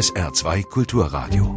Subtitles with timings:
[0.00, 1.54] SR2 Kulturradio.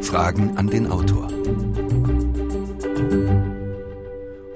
[0.00, 1.26] Fragen an den Autor.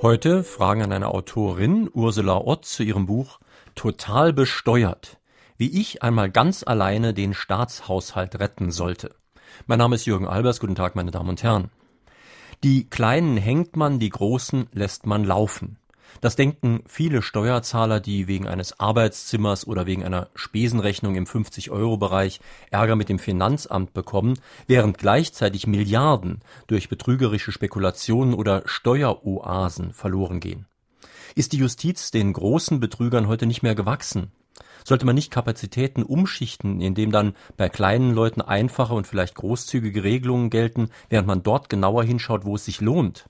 [0.00, 3.40] Heute Fragen an eine Autorin, Ursula Ott, zu ihrem Buch
[3.74, 5.18] Total besteuert.
[5.56, 9.16] Wie ich einmal ganz alleine den Staatshaushalt retten sollte.
[9.66, 10.60] Mein Name ist Jürgen Albers.
[10.60, 11.72] Guten Tag, meine Damen und Herren.
[12.62, 15.79] Die Kleinen hängt man, die Großen lässt man laufen.
[16.20, 22.96] Das denken viele Steuerzahler, die wegen eines Arbeitszimmers oder wegen einer Spesenrechnung im 50-Euro-Bereich Ärger
[22.96, 30.66] mit dem Finanzamt bekommen, während gleichzeitig Milliarden durch betrügerische Spekulationen oder Steueroasen verloren gehen.
[31.34, 34.30] Ist die Justiz den großen Betrügern heute nicht mehr gewachsen?
[34.84, 40.50] Sollte man nicht Kapazitäten umschichten, indem dann bei kleinen Leuten einfache und vielleicht großzügige Regelungen
[40.50, 43.26] gelten, während man dort genauer hinschaut, wo es sich lohnt?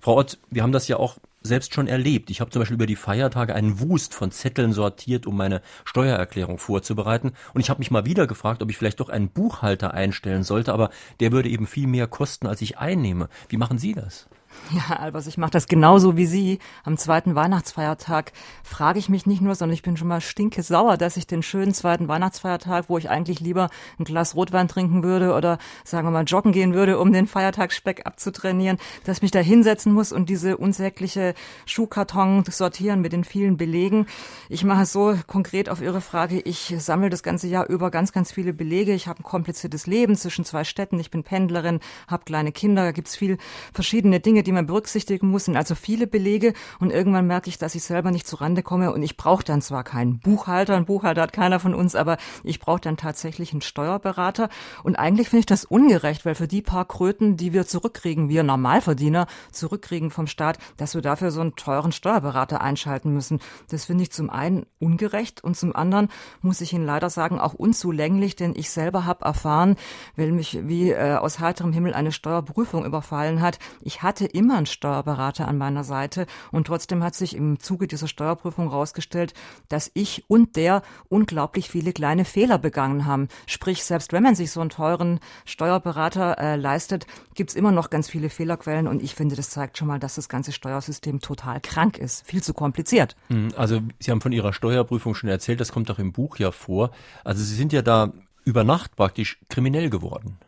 [0.00, 2.30] Frau Ott, wir haben das ja auch selbst schon erlebt.
[2.30, 6.58] Ich habe zum Beispiel über die Feiertage einen Wust von Zetteln sortiert, um meine Steuererklärung
[6.58, 7.32] vorzubereiten.
[7.54, 10.72] Und ich habe mich mal wieder gefragt, ob ich vielleicht doch einen Buchhalter einstellen sollte,
[10.72, 10.90] aber
[11.20, 13.28] der würde eben viel mehr kosten, als ich einnehme.
[13.48, 14.28] Wie machen Sie das?
[14.70, 16.58] Ja, Albers, ich mache das genauso wie Sie.
[16.84, 18.32] Am zweiten Weihnachtsfeiertag
[18.62, 21.42] frage ich mich nicht nur, sondern ich bin schon mal stinke sauer, dass ich den
[21.42, 23.68] schönen zweiten Weihnachtsfeiertag, wo ich eigentlich lieber
[23.98, 28.06] ein Glas Rotwein trinken würde oder sagen wir mal joggen gehen würde, um den Feiertagsspeck
[28.06, 31.34] abzutrainieren, dass ich mich da hinsetzen muss und diese unsägliche
[31.66, 34.06] Schuhkarton sortieren mit den vielen Belegen.
[34.48, 36.40] Ich mache es so konkret auf Ihre Frage.
[36.40, 38.94] Ich sammle das ganze Jahr über ganz, ganz viele Belege.
[38.94, 40.98] Ich habe ein kompliziertes Leben zwischen zwei Städten.
[40.98, 42.84] Ich bin Pendlerin, habe kleine Kinder.
[42.84, 43.38] Da gibt's viel
[43.72, 47.74] verschiedene Dinge, die man berücksichtigen muss, sind also viele Belege und irgendwann merke ich, dass
[47.74, 51.32] ich selber nicht zurande komme und ich brauche dann zwar keinen Buchhalter, einen Buchhalter hat
[51.32, 54.48] keiner von uns, aber ich brauche dann tatsächlich einen Steuerberater
[54.82, 58.42] und eigentlich finde ich das ungerecht, weil für die paar Kröten, die wir zurückkriegen, wir
[58.42, 63.40] Normalverdiener zurückkriegen vom Staat, dass wir dafür so einen teuren Steuerberater einschalten müssen.
[63.70, 66.08] Das finde ich zum einen ungerecht und zum anderen
[66.40, 69.76] muss ich Ihnen leider sagen, auch unzulänglich, denn ich selber habe erfahren,
[70.16, 73.58] weil mich wie äh, aus heiterem Himmel eine Steuerprüfung überfallen hat.
[73.80, 78.08] Ich hatte immer einen Steuerberater an meiner Seite und trotzdem hat sich im Zuge dieser
[78.08, 79.34] Steuerprüfung herausgestellt,
[79.68, 83.28] dass ich und der unglaublich viele kleine Fehler begangen haben.
[83.46, 88.08] Sprich, selbst wenn man sich so einen teuren Steuerberater äh, leistet, gibt's immer noch ganz
[88.08, 91.98] viele Fehlerquellen und ich finde, das zeigt schon mal, dass das ganze Steuersystem total krank
[91.98, 93.16] ist, viel zu kompliziert.
[93.28, 96.50] Hm, also Sie haben von Ihrer Steuerprüfung schon erzählt, das kommt auch im Buch ja
[96.50, 96.90] vor.
[97.24, 98.12] Also Sie sind ja da
[98.44, 100.38] über Nacht praktisch kriminell geworden.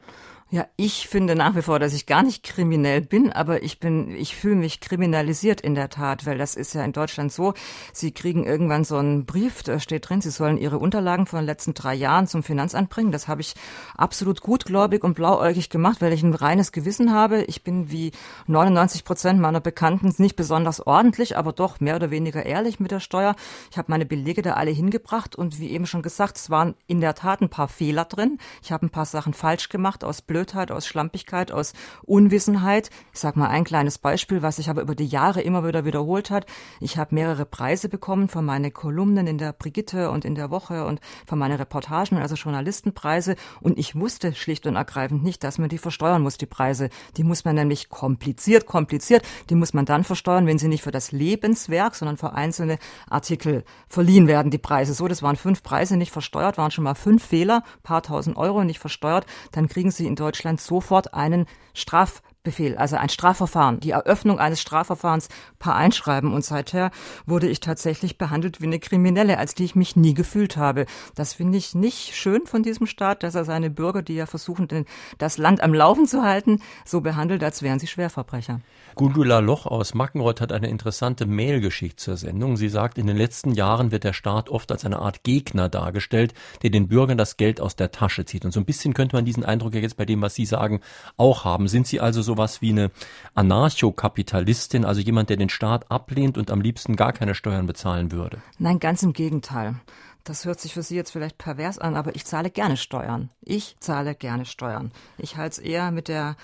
[0.54, 4.14] Ja, ich finde nach wie vor, dass ich gar nicht kriminell bin, aber ich bin,
[4.14, 7.54] ich fühle mich kriminalisiert in der Tat, weil das ist ja in Deutschland so.
[7.92, 11.46] Sie kriegen irgendwann so einen Brief, da steht drin, Sie sollen Ihre Unterlagen von den
[11.46, 13.10] letzten drei Jahren zum Finanzamt bringen.
[13.10, 13.54] Das habe ich
[13.96, 17.42] absolut gutgläubig und blauäugig gemacht, weil ich ein reines Gewissen habe.
[17.42, 18.12] Ich bin wie
[18.46, 23.00] 99 Prozent meiner Bekannten nicht besonders ordentlich, aber doch mehr oder weniger ehrlich mit der
[23.00, 23.34] Steuer.
[23.72, 27.00] Ich habe meine Belege da alle hingebracht und wie eben schon gesagt, es waren in
[27.00, 28.38] der Tat ein paar Fehler drin.
[28.62, 31.72] Ich habe ein paar Sachen falsch gemacht aus Blöd Blödheit, aus Schlampigkeit, aus
[32.04, 32.90] Unwissenheit.
[33.14, 36.30] Ich sage mal ein kleines Beispiel, was sich aber über die Jahre immer wieder wiederholt
[36.30, 36.44] hat.
[36.80, 40.84] Ich habe mehrere Preise bekommen für meine Kolumnen in der Brigitte und in der Woche
[40.84, 43.36] und für meine Reportagen, also Journalistenpreise.
[43.62, 46.90] Und ich wusste schlicht und ergreifend nicht, dass man die versteuern muss, die Preise.
[47.16, 50.90] Die muss man nämlich kompliziert, kompliziert, die muss man dann versteuern, wenn sie nicht für
[50.90, 52.78] das Lebenswerk, sondern für einzelne
[53.08, 54.92] Artikel verliehen werden, die Preise.
[54.92, 58.62] So, das waren fünf Preise nicht versteuert, waren schon mal fünf Fehler, paar tausend Euro
[58.62, 59.24] nicht versteuert.
[59.52, 64.38] Dann kriegen sie in Deutschland Deutschland sofort einen Straf Befehl, also ein Strafverfahren, die Eröffnung
[64.38, 65.28] eines Strafverfahrens
[65.58, 66.32] per Einschreiben.
[66.32, 66.90] Und seither
[67.24, 70.84] wurde ich tatsächlich behandelt wie eine Kriminelle, als die ich mich nie gefühlt habe.
[71.14, 74.68] Das finde ich nicht schön von diesem Staat, dass er seine Bürger, die ja versuchen,
[75.16, 78.60] das Land am Laufen zu halten, so behandelt, als wären sie Schwerverbrecher.
[78.94, 82.56] Gundula Loch aus Mackenroth hat eine interessante Mail geschickt zur Sendung.
[82.56, 86.34] Sie sagt, in den letzten Jahren wird der Staat oft als eine Art Gegner dargestellt,
[86.62, 88.44] der den Bürgern das Geld aus der Tasche zieht.
[88.44, 90.80] Und so ein bisschen könnte man diesen Eindruck ja jetzt bei dem, was Sie sagen,
[91.16, 91.66] auch haben.
[91.66, 92.90] Sind Sie also so sowas wie eine
[93.34, 98.38] Anarchokapitalistin, also jemand, der den Staat ablehnt und am liebsten gar keine Steuern bezahlen würde?
[98.58, 99.76] Nein, ganz im Gegenteil.
[100.24, 103.28] Das hört sich für Sie jetzt vielleicht pervers an, aber ich zahle gerne Steuern.
[103.42, 104.90] Ich zahle gerne Steuern.
[105.18, 106.36] Ich halte es eher mit der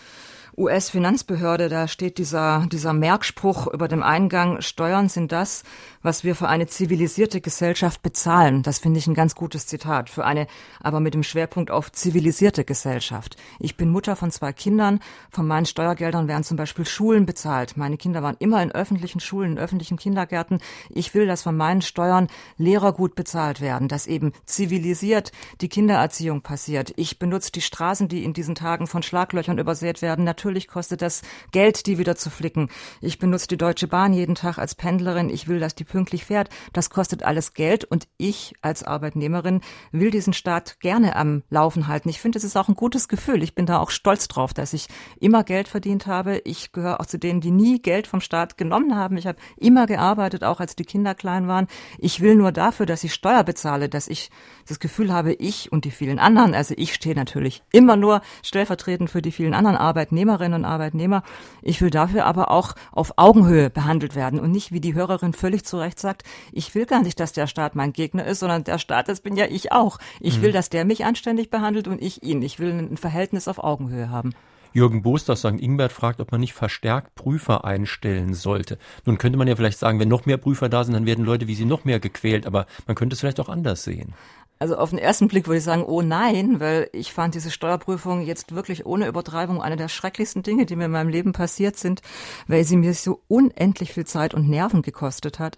[0.56, 5.62] US-Finanzbehörde, da steht dieser, dieser Merkspruch über dem Eingang, Steuern sind das,
[6.02, 8.62] was wir für eine zivilisierte Gesellschaft bezahlen.
[8.62, 10.08] Das finde ich ein ganz gutes Zitat.
[10.08, 10.46] Für eine,
[10.80, 13.36] aber mit dem Schwerpunkt auf zivilisierte Gesellschaft.
[13.58, 15.00] Ich bin Mutter von zwei Kindern.
[15.30, 17.76] Von meinen Steuergeldern werden zum Beispiel Schulen bezahlt.
[17.76, 20.60] Meine Kinder waren immer in öffentlichen Schulen, in öffentlichen Kindergärten.
[20.88, 26.40] Ich will, dass von meinen Steuern Lehrer gut bezahlt werden, dass eben zivilisiert die Kindererziehung
[26.40, 26.92] passiert.
[26.96, 31.22] Ich benutze die Straßen, die in diesen Tagen von Schlaglöchern übersät werden, natürlich kostet das
[31.52, 32.68] Geld, die wieder zu flicken.
[33.00, 35.28] Ich benutze die Deutsche Bahn jeden Tag als Pendlerin.
[35.28, 36.48] Ich will, dass die pünktlich fährt.
[36.72, 39.60] Das kostet alles Geld und ich als Arbeitnehmerin
[39.92, 42.08] will diesen Staat gerne am Laufen halten.
[42.08, 43.42] Ich finde, es ist auch ein gutes Gefühl.
[43.42, 44.86] Ich bin da auch stolz drauf, dass ich
[45.18, 46.38] immer Geld verdient habe.
[46.44, 49.16] Ich gehöre auch zu denen, die nie Geld vom Staat genommen haben.
[49.16, 51.66] Ich habe immer gearbeitet, auch als die Kinder klein waren.
[51.98, 54.30] Ich will nur dafür, dass ich Steuer bezahle, dass ich
[54.68, 59.10] das Gefühl habe, ich und die vielen anderen, also ich stehe natürlich immer nur stellvertretend
[59.10, 61.22] für die vielen anderen Arbeitnehmerinnen und Arbeitnehmer.
[61.62, 65.64] Ich will dafür aber auch auf Augenhöhe behandelt werden und nicht, wie die Hörerin völlig
[65.64, 66.22] zu Recht sagt,
[66.52, 69.36] ich will gar nicht, dass der Staat mein Gegner ist, sondern der Staat, das bin
[69.36, 69.98] ja ich auch.
[70.20, 70.42] Ich mhm.
[70.42, 72.42] will, dass der mich anständig behandelt und ich ihn.
[72.42, 74.34] Ich will ein Verhältnis auf Augenhöhe haben.
[74.72, 75.60] Jürgen Bost aus St.
[75.60, 78.78] Ingbert fragt, ob man nicht verstärkt Prüfer einstellen sollte.
[79.04, 81.48] Nun könnte man ja vielleicht sagen, wenn noch mehr Prüfer da sind, dann werden Leute
[81.48, 84.14] wie Sie noch mehr gequält, aber man könnte es vielleicht auch anders sehen.
[84.62, 88.20] Also auf den ersten Blick würde ich sagen, oh nein, weil ich fand diese Steuerprüfung
[88.20, 92.02] jetzt wirklich ohne Übertreibung eine der schrecklichsten Dinge, die mir in meinem Leben passiert sind,
[92.46, 95.56] weil sie mir so unendlich viel Zeit und Nerven gekostet hat.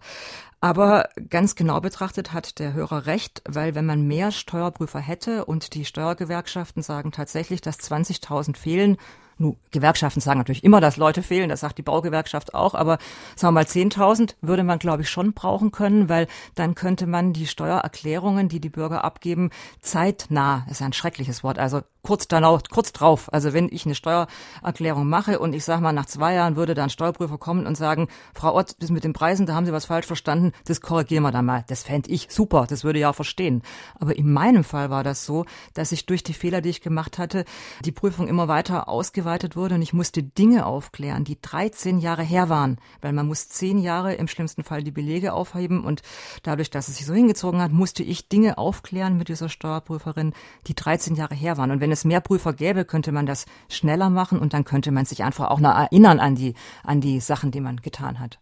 [0.61, 5.75] Aber ganz genau betrachtet hat der Hörer recht, weil wenn man mehr Steuerprüfer hätte und
[5.75, 8.99] die Steuergewerkschaften sagen tatsächlich, dass 20.000 fehlen,
[9.39, 12.99] nun, Gewerkschaften sagen natürlich immer, dass Leute fehlen, das sagt die Baugewerkschaft auch, aber
[13.37, 17.33] sagen wir mal 10.000 würde man, glaube ich, schon brauchen können, weil dann könnte man
[17.33, 19.51] die Steuererklärungen, die die Bürger abgeben,
[19.81, 23.33] zeitnah, ist ein schreckliches Wort, also kurz danach, kurz drauf.
[23.33, 26.91] Also wenn ich eine Steuererklärung mache und ich sage mal, nach zwei Jahren würde dann
[26.91, 30.07] Steuerprüfer kommen und sagen, Frau Ott, das mit den Preisen, da haben Sie was falsch
[30.07, 31.65] verstanden, das korrigieren wir dann mal.
[31.69, 33.63] Das fände ich super, das würde ja verstehen.
[34.01, 35.45] Aber in meinem Fall war das so,
[35.75, 37.45] dass ich durch die Fehler, die ich gemacht hatte,
[37.85, 42.49] die Prüfung immer weiter ausgeweitet wurde und ich musste Dinge aufklären, die 13 Jahre her
[42.49, 46.03] waren, weil man muss zehn Jahre im schlimmsten Fall die Belege aufheben und
[46.43, 50.35] dadurch, dass es sich so hingezogen hat, musste ich Dinge aufklären mit dieser Steuerprüferin,
[50.67, 51.71] die 13 Jahre her waren.
[51.71, 54.91] Und wenn wenn es mehr Prüfer gäbe, könnte man das schneller machen und dann könnte
[54.93, 56.55] man sich einfach auch noch erinnern an die,
[56.85, 58.39] an die Sachen, die man getan hat.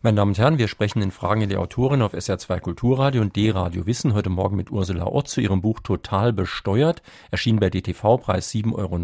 [0.00, 3.86] Meine Damen und Herren, wir sprechen in Fragen der Autorin auf SR2 Kulturradio und D-Radio
[3.86, 8.50] Wissen heute Morgen mit Ursula Ott zu ihrem Buch Total besteuert, erschienen bei DTV, Preis
[8.50, 8.98] 7,90 Euro.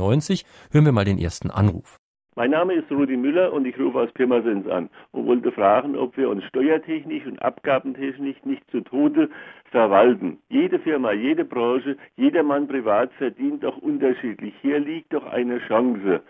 [0.72, 2.00] Hören wir mal den ersten Anruf.
[2.38, 6.16] Mein Name ist Rudi Müller und ich rufe aus Pirmasens an und wollte fragen, ob
[6.16, 9.28] wir uns steuertechnisch und abgabentechnisch nicht zu Tode
[9.72, 10.38] verwalten.
[10.48, 14.54] Jede Firma, jede Branche, jeder Mann privat verdient doch unterschiedlich.
[14.62, 16.20] Hier liegt doch eine Chance.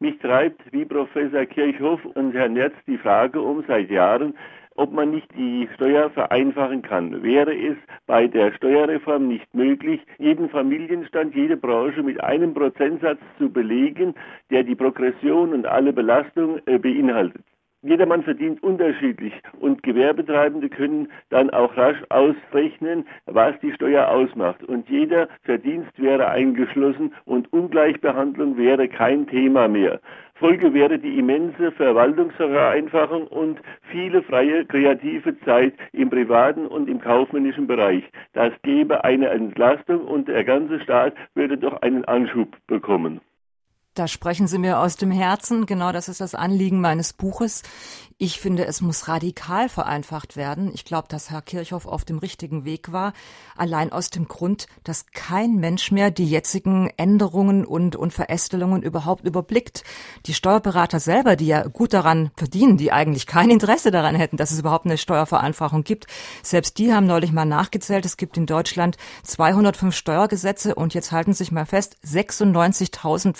[0.00, 4.34] Mich treibt, wie Professor Kirchhoff und Herr Nerz, die Frage um seit Jahren,
[4.76, 7.22] ob man nicht die Steuer vereinfachen kann.
[7.22, 7.76] Wäre es
[8.06, 14.14] bei der Steuerreform nicht möglich, jeden Familienstand, jede Branche mit einem Prozentsatz zu belegen,
[14.50, 17.44] der die Progression und alle Belastungen äh, beinhaltet?
[17.84, 24.62] Jedermann verdient unterschiedlich und Gewerbetreibende können dann auch rasch ausrechnen, was die Steuer ausmacht.
[24.62, 30.00] Und jeder Verdienst wäre eingeschlossen und Ungleichbehandlung wäre kein Thema mehr.
[30.42, 33.60] Folge wäre die immense Verwaltungsvereinfachung und
[33.92, 38.02] viele freie kreative Zeit im privaten und im kaufmännischen Bereich.
[38.32, 43.20] Das gäbe eine Entlastung und der ganze Staat würde doch einen Anschub bekommen.
[43.94, 45.66] Da sprechen Sie mir aus dem Herzen.
[45.66, 47.62] Genau das ist das Anliegen meines Buches.
[48.16, 50.70] Ich finde, es muss radikal vereinfacht werden.
[50.72, 53.12] Ich glaube, dass Herr Kirchhoff auf dem richtigen Weg war.
[53.54, 59.26] Allein aus dem Grund, dass kein Mensch mehr die jetzigen Änderungen und, und Verästelungen überhaupt
[59.26, 59.84] überblickt.
[60.24, 64.52] Die Steuerberater selber, die ja gut daran verdienen, die eigentlich kein Interesse daran hätten, dass
[64.52, 66.06] es überhaupt eine Steuervereinfachung gibt.
[66.42, 68.06] Selbst die haben neulich mal nachgezählt.
[68.06, 73.34] Es gibt in Deutschland 205 Steuergesetze und jetzt halten sich mal fest, 96.000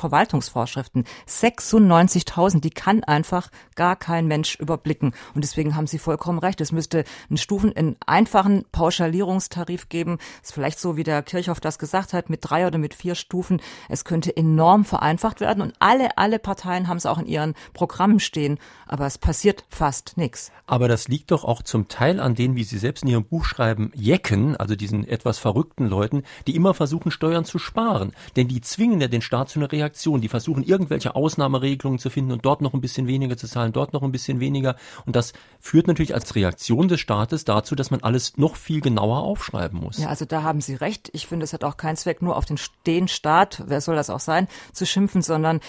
[0.49, 1.05] Verwaltungsvorschriften.
[1.29, 5.13] 96.000, die kann einfach gar kein Mensch überblicken überblicken.
[5.35, 6.61] Und deswegen haben Sie vollkommen recht.
[6.61, 10.19] Es müsste einen Stufen, einen einfachen Pauschalierungstarif geben.
[10.41, 13.15] Das ist vielleicht so, wie der Kirchhoff das gesagt hat, mit drei oder mit vier
[13.15, 13.61] Stufen.
[13.89, 15.63] Es könnte enorm vereinfacht werden.
[15.63, 18.59] Und alle, alle Parteien haben es auch in ihren Programmen stehen.
[18.87, 20.53] Aber es passiert fast nichts.
[20.67, 23.45] Aber das liegt doch auch zum Teil an denen, wie Sie selbst in Ihrem Buch
[23.45, 28.13] schreiben, Jecken, also diesen etwas verrückten Leuten, die immer versuchen, Steuern zu sparen.
[28.37, 30.21] Denn die zwingen ja den Staat zu einer Reaktion.
[30.21, 33.93] Die versuchen, irgendwelche Ausnahmeregelungen zu finden und dort noch ein bisschen weniger zu zahlen, dort
[33.93, 34.75] noch ein bisschen weniger.
[35.07, 39.23] Und das führt natürlich als Reaktion des Staates dazu, dass man alles noch viel genauer
[39.23, 39.99] aufschreiben muss.
[39.99, 41.11] Ja, also da haben Sie recht.
[41.13, 44.11] Ich finde, es hat auch keinen Zweck, nur auf den, den Staat, wer soll das
[44.11, 45.61] auch sein, zu schimpfen, sondern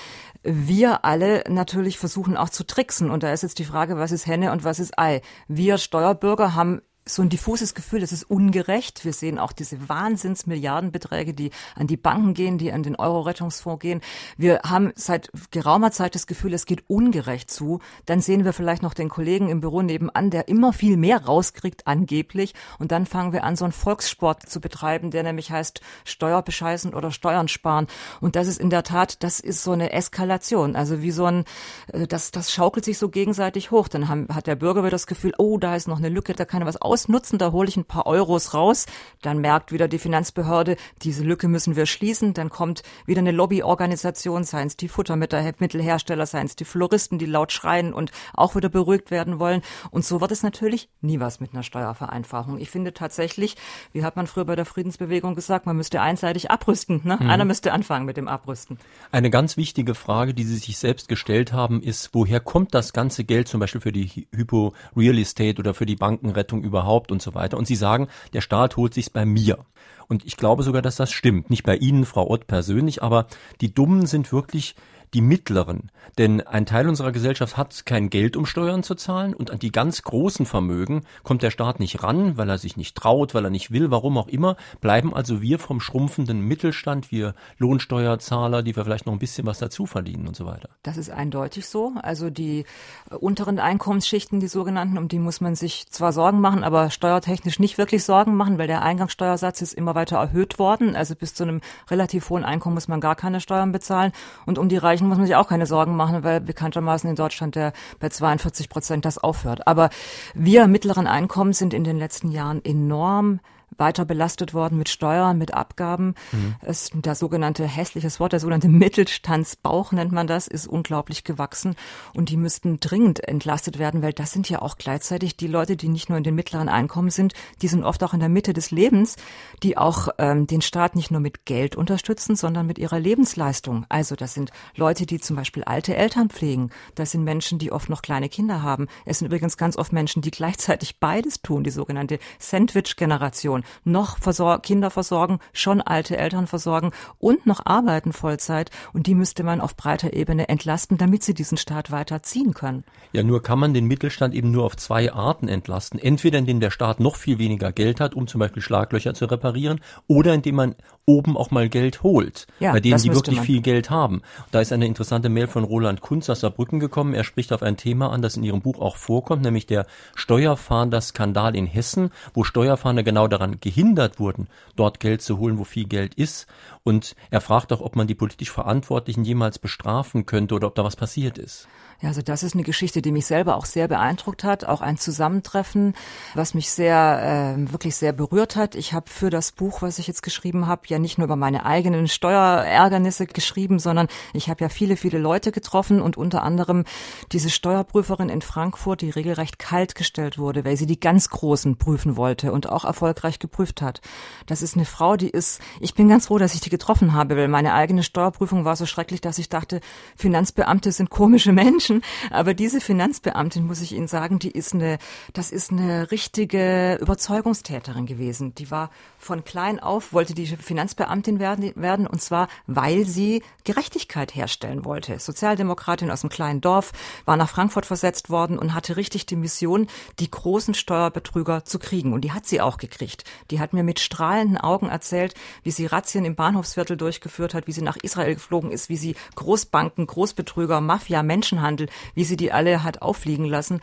[0.44, 3.12] wir alle natürlich versuchen auch zu tricksen.
[3.12, 5.22] Und da ist jetzt die Frage, was ist Henne und was ist Ei?
[5.48, 9.04] Wir Steuerbürger haben so ein diffuses Gefühl, es ist ungerecht.
[9.04, 14.02] Wir sehen auch diese Wahnsinnsmilliardenbeträge, die an die Banken gehen, die an den Euro-Rettungsfonds gehen.
[14.38, 17.80] Wir haben seit geraumer Zeit das Gefühl, es geht ungerecht zu.
[18.06, 21.88] Dann sehen wir vielleicht noch den Kollegen im Büro nebenan, der immer viel mehr rauskriegt,
[21.88, 22.54] angeblich.
[22.80, 26.94] Und dann fangen wir an, so einen Volkssport zu betreiben, der nämlich heißt Steuer bescheißen
[26.94, 27.88] oder Steuern sparen.
[28.22, 30.78] Und das ist in der Tat, das ist so eine Eskalation.
[30.78, 31.44] Also wie so ein,
[31.92, 33.90] äh, das, das schaukelt sich so gegenseitig hoch.
[33.90, 36.46] Dann haben, hat der Bürger wieder das Gefühl, oh, da ist noch eine Lücke, da
[36.46, 38.86] kann er was ausnutzen, da hole ich ein paar Euros raus.
[39.22, 42.36] Dann merkt wieder die Finanzbehörde, diese Lücke müssen wir schließen.
[42.36, 47.52] Dann kommt wieder eine Lobbyorganisation, seien es die Futtermittelhersteller, seien es die Floristen, die laut
[47.52, 49.64] schreien und auch wieder beruhigt werden wollen.
[49.90, 52.60] Und so wird es natürlich nie was mit einer Steuervereinfachung.
[52.60, 53.56] Ich finde tatsächlich,
[53.92, 57.02] wie hat man früher bei der Friedensbewegung gesagt, man müsste einseitig abrüsten.
[57.04, 57.18] Ne?
[57.20, 57.30] Mhm.
[57.30, 58.78] Einer müsste anfangen mit dem Abrüsten.
[59.12, 63.24] Eine ganz wichtige Frage, die Sie sich selbst gestellt haben, ist, woher kommt das ganze
[63.24, 67.34] Geld zum Beispiel für die Hypo Real Estate oder für die Bankenrettung überhaupt und so
[67.34, 67.58] weiter.
[67.58, 69.60] Und Sie sagen, der Staat holt sich's bei mir.
[70.08, 71.50] Und ich glaube sogar, dass das stimmt.
[71.50, 73.28] Nicht bei Ihnen, Frau Ott, persönlich, aber
[73.62, 74.76] die Dummen sind wirklich
[75.14, 75.92] die mittleren.
[76.18, 79.72] Denn ein Teil unserer Gesellschaft hat kein Geld, um Steuern zu zahlen und an die
[79.72, 83.50] ganz großen Vermögen kommt der Staat nicht ran, weil er sich nicht traut, weil er
[83.50, 88.84] nicht will, warum auch immer, bleiben also wir vom schrumpfenden Mittelstand, wir Lohnsteuerzahler, die wir
[88.84, 90.70] vielleicht noch ein bisschen was dazu verdienen und so weiter.
[90.84, 91.94] Das ist eindeutig so.
[92.02, 92.66] Also die
[93.10, 97.60] äh, unteren Einkommensschichten, die sogenannten, um die muss man sich zwar Sorgen machen, aber steuertechnisch
[97.60, 100.96] nicht wirklich Sorgen machen, weil der Eingangssteuersatz ist immer weiter erhöht worden.
[100.96, 104.12] Also bis zu einem relativ hohen Einkommen muss man gar keine Steuern bezahlen.
[104.46, 107.16] Und um die Reichen Bereichen muss man sich auch keine Sorgen machen, weil bekanntermaßen in
[107.16, 109.68] Deutschland der bei 42 Prozent das aufhört.
[109.68, 109.90] Aber
[110.34, 113.40] wir mittleren Einkommen sind in den letzten Jahren enorm
[113.78, 116.16] weiter belastet worden mit Steuern, mit Abgaben.
[116.32, 116.56] Mhm.
[116.62, 121.76] Es, der sogenannte hässliches Wort, der sogenannte Mittelstandsbauch nennt man das, ist unglaublich gewachsen
[122.14, 125.90] und die müssten dringend entlastet werden, weil das sind ja auch gleichzeitig die Leute, die
[125.90, 128.72] nicht nur in den mittleren Einkommen sind, die sind oft auch in der Mitte des
[128.72, 129.16] Lebens,
[129.62, 133.86] die auch ähm, den Staat nicht nur mit Geld unterstützen, sondern mit ihrer Lebensleistung.
[133.90, 136.70] Also das sind Leute, die zum Beispiel alte Eltern pflegen.
[136.96, 138.88] Das sind Menschen, die oft noch kleine Kinder haben.
[139.06, 144.62] Es sind übrigens ganz oft Menschen, die gleichzeitig beides tun, die sogenannte Sandwich-Generation noch versor
[144.62, 148.72] Kinder versorgen, schon alte Eltern versorgen und noch arbeiten Vollzeit.
[148.94, 152.22] Und die müsste man auf breiter Ebene entlasten, damit sie diesen Staat weiter
[152.54, 152.84] können.
[153.12, 156.00] Ja, nur kann man den Mittelstand eben nur auf zwei Arten entlasten.
[156.00, 159.80] Entweder indem der Staat noch viel weniger Geld hat, um zum Beispiel Schlaglöcher zu reparieren,
[160.08, 163.46] oder indem man oben auch mal Geld holt, ja, bei denen die wirklich man.
[163.46, 164.22] viel Geld haben.
[164.52, 167.14] Da ist eine interessante Mail von Roland Kunz aus Saarbrücken gekommen.
[167.14, 171.56] Er spricht auf ein Thema an, das in Ihrem Buch auch vorkommt, nämlich der Steuerfahnder-Skandal
[171.56, 176.14] in Hessen, wo Steuerfahnder genau daran gehindert wurden, dort Geld zu holen, wo viel Geld
[176.16, 176.48] ist.
[176.84, 180.84] Und er fragt auch, ob man die politisch Verantwortlichen jemals bestrafen könnte oder ob da
[180.84, 181.68] was passiert ist.
[182.04, 184.98] Ja, also das ist eine Geschichte, die mich selber auch sehr beeindruckt hat, auch ein
[184.98, 185.94] Zusammentreffen,
[186.36, 188.76] was mich sehr, äh, wirklich sehr berührt hat.
[188.76, 191.66] Ich habe für das Buch, was ich jetzt geschrieben habe, ja nicht nur über meine
[191.66, 196.84] eigenen Steuerärgernisse geschrieben, sondern ich habe ja viele, viele Leute getroffen und unter anderem
[197.32, 202.18] diese Steuerprüferin in Frankfurt, die regelrecht kalt gestellt wurde, weil sie die ganz Großen prüfen
[202.18, 204.02] wollte und auch erfolgreich geprüft hat.
[204.46, 207.38] Das ist eine Frau, die ist, ich bin ganz froh, dass ich die getroffen habe,
[207.38, 209.80] weil meine eigene Steuerprüfung war so schrecklich, dass ich dachte,
[210.18, 211.93] Finanzbeamte sind komische Menschen.
[211.94, 212.02] Menschen.
[212.32, 214.98] Aber diese Finanzbeamtin, muss ich Ihnen sagen, die ist eine,
[215.34, 218.56] das ist eine richtige Überzeugungstäterin gewesen.
[218.56, 224.36] Die war von klein auf, wollte die Finanzbeamtin werden, werden und zwar, weil sie Gerechtigkeit
[224.36, 225.20] herstellen wollte.
[225.20, 226.92] Sozialdemokratin aus einem kleinen Dorf,
[227.26, 229.88] war nach Frankfurt versetzt worden und hatte richtig die Mission,
[230.20, 232.14] die großen Steuerbetrüger zu kriegen.
[232.14, 233.24] Und die hat sie auch gekriegt.
[233.52, 235.34] Die hat mir mit strahlenden Augen erzählt,
[235.64, 239.16] wie sie Razzien im Bahnhofsviertel durchgeführt hat, wie sie nach Israel geflogen ist, wie sie
[239.36, 243.82] Großbanken, Großbetrüger, Mafia, Menschenhandel Einzelhandel, wie sie die alle hat auffliegen lassen.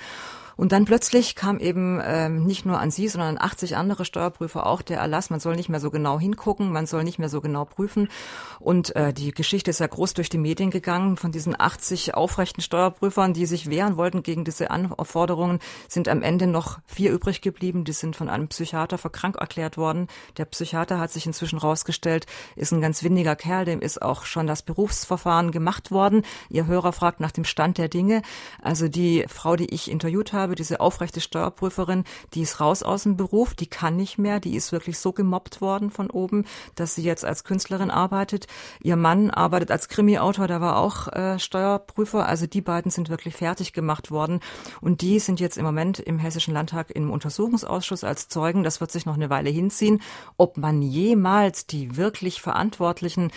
[0.60, 4.66] Und dann plötzlich kam eben ähm, nicht nur an Sie, sondern an 80 andere Steuerprüfer
[4.66, 7.40] auch der Erlass, man soll nicht mehr so genau hingucken, man soll nicht mehr so
[7.40, 8.10] genau prüfen.
[8.58, 11.16] Und äh, die Geschichte ist ja groß durch die Medien gegangen.
[11.16, 16.46] Von diesen 80 aufrechten Steuerprüfern, die sich wehren wollten gegen diese Anforderungen, sind am Ende
[16.46, 17.84] noch vier übrig geblieben.
[17.84, 20.08] Die sind von einem Psychiater für krank erklärt worden.
[20.36, 24.46] Der Psychiater hat sich inzwischen rausgestellt, ist ein ganz windiger Kerl, dem ist auch schon
[24.46, 26.20] das Berufsverfahren gemacht worden.
[26.50, 28.20] Ihr Hörer fragt nach dem Stand der Dinge.
[28.60, 32.04] Also die Frau, die ich interviewt habe, habe, diese aufrechte Steuerprüferin,
[32.34, 35.60] die ist raus aus dem Beruf, die kann nicht mehr, die ist wirklich so gemobbt
[35.60, 38.48] worden von oben, dass sie jetzt als Künstlerin arbeitet.
[38.82, 42.26] Ihr Mann arbeitet als Krimi-Autor, der war auch äh, Steuerprüfer.
[42.26, 44.40] Also die beiden sind wirklich fertig gemacht worden
[44.80, 48.64] und die sind jetzt im Moment im Hessischen Landtag im Untersuchungsausschuss als Zeugen.
[48.64, 50.02] Das wird sich noch eine Weile hinziehen.
[50.36, 53.30] Ob man jemals die wirklich Verantwortlichen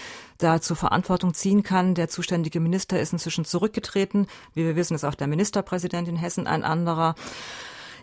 [0.43, 1.95] da zur Verantwortung ziehen kann.
[1.95, 4.27] Der zuständige Minister ist inzwischen zurückgetreten.
[4.53, 6.92] Wie wir wissen, ist auch der Ministerpräsident in Hessen ein anderer.
[6.93, 7.15] Kamera.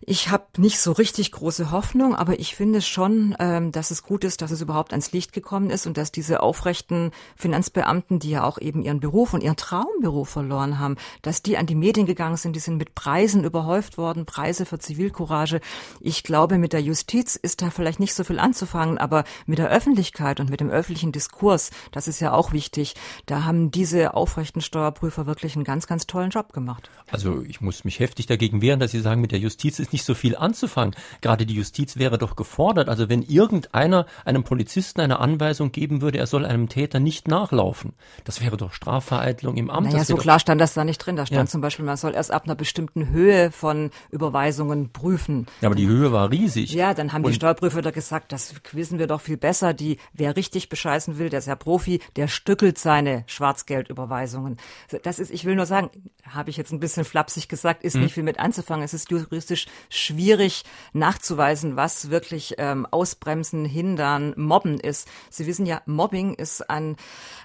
[0.03, 4.25] Ich habe nicht so richtig große Hoffnung, aber ich finde schon, ähm, dass es gut
[4.25, 8.45] ist, dass es überhaupt ans Licht gekommen ist und dass diese aufrechten Finanzbeamten, die ja
[8.45, 12.39] auch eben ihren Beruf und ihren Traumberuf verloren haben, dass die an die Medien gegangen
[12.39, 15.61] sind, die sind mit Preisen überhäuft worden, Preise für Zivilcourage.
[16.01, 19.69] Ich glaube, mit der Justiz ist da vielleicht nicht so viel anzufangen, aber mit der
[19.69, 22.95] Öffentlichkeit und mit dem öffentlichen Diskurs, das ist ja auch wichtig,
[23.27, 26.91] da haben diese aufrechten Steuerprüfer wirklich einen ganz, ganz tollen Job gemacht.
[27.11, 30.05] Also ich muss mich heftig dagegen wehren, dass Sie sagen, mit der Justiz ist nicht
[30.05, 30.95] so viel anzufangen.
[31.21, 32.89] Gerade die Justiz wäre doch gefordert.
[32.89, 37.93] Also wenn irgendeiner einem Polizisten eine Anweisung geben würde, er soll einem Täter nicht nachlaufen,
[38.25, 39.93] das wäre doch Strafvereitlung im Amt.
[39.93, 41.17] Naja, so klar stand das da nicht drin.
[41.17, 41.51] Da stand ja.
[41.51, 45.47] zum Beispiel, man soll erst ab einer bestimmten Höhe von Überweisungen prüfen.
[45.61, 46.73] Ja, aber die Höhe war riesig.
[46.73, 49.75] Ja, dann haben Und die Steuerprüfer da gesagt, das wissen wir doch viel besser.
[49.75, 54.59] Die, wer richtig bescheißen will, der ist ja Profi, der stückelt seine Schwarzgeldüberweisungen.
[55.03, 55.91] Das ist, ich will nur sagen,
[56.25, 58.03] habe ich jetzt ein bisschen flapsig gesagt, ist hm.
[58.03, 58.85] nicht viel mit anzufangen.
[58.85, 65.09] Es ist juristisch schwierig nachzuweisen, was wirklich ähm, ausbremsen, hindern, mobben ist.
[65.31, 66.97] Sie wissen ja, Mobbing ist ein,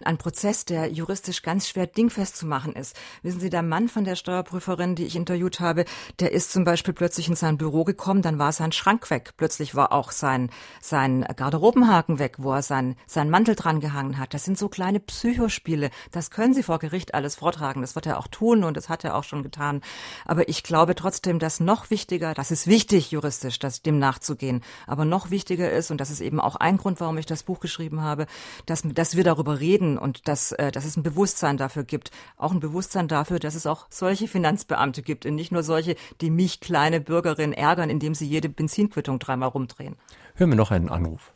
[0.04, 2.96] ein Prozess, der juristisch ganz schwer dingfest zu machen ist.
[3.22, 5.86] Wissen Sie, der Mann von der Steuerprüferin, die ich interviewt habe,
[6.20, 9.34] der ist zum Beispiel plötzlich in sein Büro gekommen, dann war sein Schrank weg.
[9.38, 10.50] Plötzlich war auch sein,
[10.82, 14.34] sein Garderobenhaken weg, wo er sein, sein Mantel dran gehangen hat.
[14.34, 15.89] Das sind so kleine Psychospiele.
[16.12, 17.82] Das können Sie vor Gericht alles vortragen.
[17.82, 19.82] Das wird er auch tun und das hat er auch schon getan.
[20.25, 24.62] Aber ich glaube trotzdem, dass noch wichtiger, das ist wichtig juristisch, das dem nachzugehen.
[24.88, 27.60] Aber noch wichtiger ist, und das ist eben auch ein Grund, warum ich das Buch
[27.60, 28.25] geschrieben habe,
[28.65, 32.12] dass, dass wir darüber reden und dass, äh, dass es ein Bewusstsein dafür gibt.
[32.38, 36.32] Auch ein Bewusstsein dafür, dass es auch solche Finanzbeamte gibt und nicht nur solche, die
[36.32, 39.96] mich kleine Bürgerin ärgern, indem sie jede Benzinquittung dreimal rumdrehen.
[40.36, 41.34] Hören wir noch einen Anruf.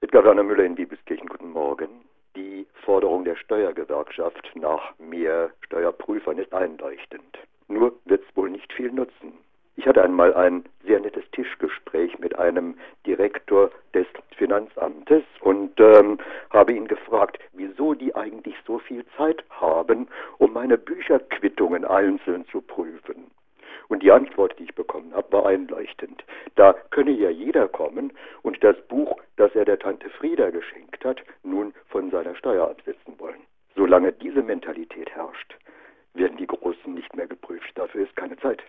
[0.00, 1.88] Edgar Werner Müller in Diebeskirchen, guten Morgen.
[2.36, 7.38] Die Forderung der Steuergewerkschaft nach mehr Steuerprüfern ist einleuchtend.
[7.66, 9.32] Nur wird es wohl nicht viel nutzen.
[9.78, 12.74] Ich hatte einmal ein sehr nettes Tischgespräch mit einem
[13.06, 16.18] Direktor des Finanzamtes und ähm,
[16.50, 20.08] habe ihn gefragt, wieso die eigentlich so viel Zeit haben,
[20.38, 23.30] um meine Bücherquittungen einzeln zu prüfen.
[23.86, 26.24] Und die Antwort, die ich bekommen habe, war einleuchtend.
[26.56, 31.22] Da könne ja jeder kommen und das Buch, das er der Tante Frieda geschenkt hat,
[31.44, 33.42] nun von seiner Steuer absetzen wollen.
[33.76, 35.56] Solange diese Mentalität herrscht,
[36.14, 37.70] werden die Großen nicht mehr geprüft.
[37.76, 38.60] Dafür ist keine Zeit.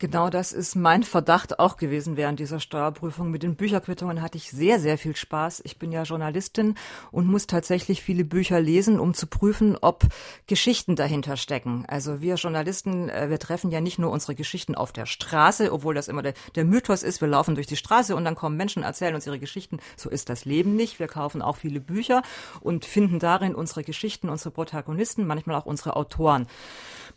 [0.00, 3.30] Genau das ist mein Verdacht auch gewesen während dieser Steuerprüfung.
[3.30, 5.60] Mit den Bücherquittungen hatte ich sehr, sehr viel Spaß.
[5.66, 6.76] Ich bin ja Journalistin
[7.10, 10.06] und muss tatsächlich viele Bücher lesen, um zu prüfen, ob
[10.46, 11.84] Geschichten dahinter stecken.
[11.86, 15.94] Also wir Journalisten, äh, wir treffen ja nicht nur unsere Geschichten auf der Straße, obwohl
[15.94, 17.20] das immer der, der Mythos ist.
[17.20, 19.80] Wir laufen durch die Straße und dann kommen Menschen, erzählen uns ihre Geschichten.
[19.98, 20.98] So ist das Leben nicht.
[20.98, 22.22] Wir kaufen auch viele Bücher
[22.62, 26.46] und finden darin unsere Geschichten, unsere Protagonisten, manchmal auch unsere Autoren.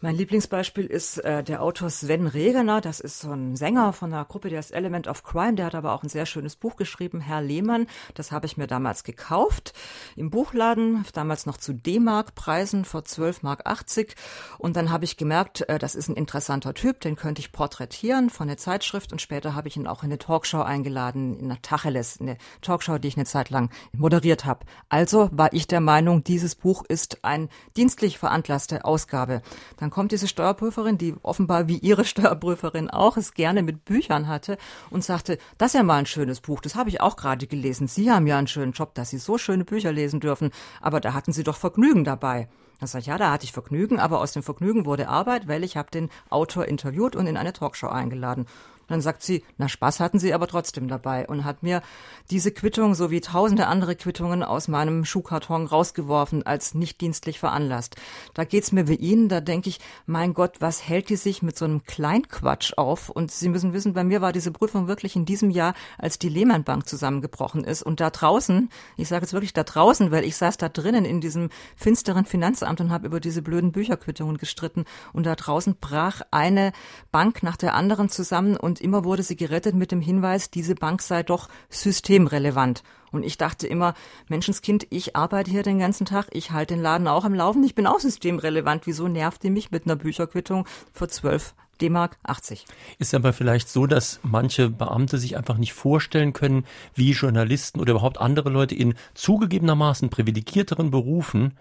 [0.02, 2.73] Mein Lieblingsbeispiel ist äh, der Autor Sven Regener.
[2.82, 5.56] Das ist so ein Sänger von einer Gruppe, der ist Element of Crime.
[5.56, 7.88] Der hat aber auch ein sehr schönes Buch geschrieben, Herr Lehmann.
[8.14, 9.74] Das habe ich mir damals gekauft
[10.16, 14.16] im Buchladen, damals noch zu D-Mark-Preisen vor 12 Mark 80.
[14.58, 18.30] Und dann habe ich gemerkt, äh, das ist ein interessanter Typ, den könnte ich porträtieren
[18.30, 19.12] von der Zeitschrift.
[19.12, 22.98] Und später habe ich ihn auch in eine Talkshow eingeladen, in einer Tacheles, eine Talkshow,
[22.98, 24.66] die ich eine Zeit lang moderiert habe.
[24.90, 29.42] Also war ich der Meinung, dieses Buch ist ein dienstlich veranlasste Ausgabe.
[29.78, 32.06] Dann kommt diese Steuerprüferin, die offenbar wie ihre
[32.64, 34.58] Steuerprüferin auch es gerne mit Büchern hatte
[34.90, 37.88] und sagte, das ist ja mal ein schönes Buch, das habe ich auch gerade gelesen.
[37.88, 41.14] Sie haben ja einen schönen Job, dass Sie so schöne Bücher lesen dürfen, aber da
[41.14, 42.48] hatten Sie doch Vergnügen dabei.
[42.80, 45.64] Da sag ich, ja, da hatte ich Vergnügen, aber aus dem Vergnügen wurde Arbeit, weil
[45.64, 48.46] ich habe den Autor interviewt und in eine Talkshow eingeladen.
[48.88, 51.82] Dann sagt sie, na Spaß hatten sie aber trotzdem dabei und hat mir
[52.30, 57.96] diese Quittung sowie tausende andere Quittungen aus meinem Schuhkarton rausgeworfen als nicht dienstlich veranlasst.
[58.34, 61.58] Da geht's mir wie Ihnen, da denke ich, mein Gott, was hält die sich mit
[61.58, 63.10] so einem Kleinquatsch auf?
[63.10, 66.30] Und Sie müssen wissen, bei mir war diese Prüfung wirklich in diesem Jahr, als die
[66.30, 70.36] Lehman Bank zusammengebrochen ist und da draußen, ich sage jetzt wirklich da draußen, weil ich
[70.38, 75.26] saß da drinnen in diesem finsteren Finanzamt und habe über diese blöden Bücherquittungen gestritten und
[75.26, 76.72] da draußen brach eine
[77.12, 81.02] Bank nach der anderen zusammen und immer wurde sie gerettet mit dem Hinweis, diese Bank
[81.02, 82.84] sei doch systemrelevant.
[83.12, 83.94] Und ich dachte immer,
[84.28, 87.76] Menschenskind, ich arbeite hier den ganzen Tag, ich halte den Laden auch am Laufen, ich
[87.76, 88.88] bin auch systemrelevant.
[88.88, 92.66] Wieso nervt die mich mit einer Bücherquittung für 12 D-Mark 80.
[93.00, 97.92] Ist aber vielleicht so, dass manche Beamte sich einfach nicht vorstellen können, wie Journalisten oder
[97.92, 101.54] überhaupt andere Leute in zugegebenermaßen privilegierteren Berufen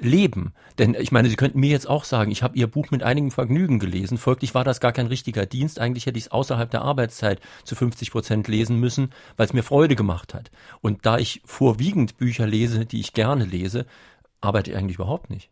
[0.00, 0.52] leben.
[0.78, 3.30] Denn ich meine, Sie könnten mir jetzt auch sagen, ich habe Ihr Buch mit einigem
[3.30, 4.18] Vergnügen gelesen.
[4.18, 5.78] Folglich war das gar kein richtiger Dienst.
[5.78, 9.62] Eigentlich hätte ich es außerhalb der Arbeitszeit zu 50 Prozent lesen müssen, weil es mir
[9.62, 10.50] Freude gemacht hat.
[10.80, 13.86] Und da ich vorwiegend Bücher lese, die ich gerne lese,
[14.40, 15.50] arbeite ich eigentlich überhaupt nicht.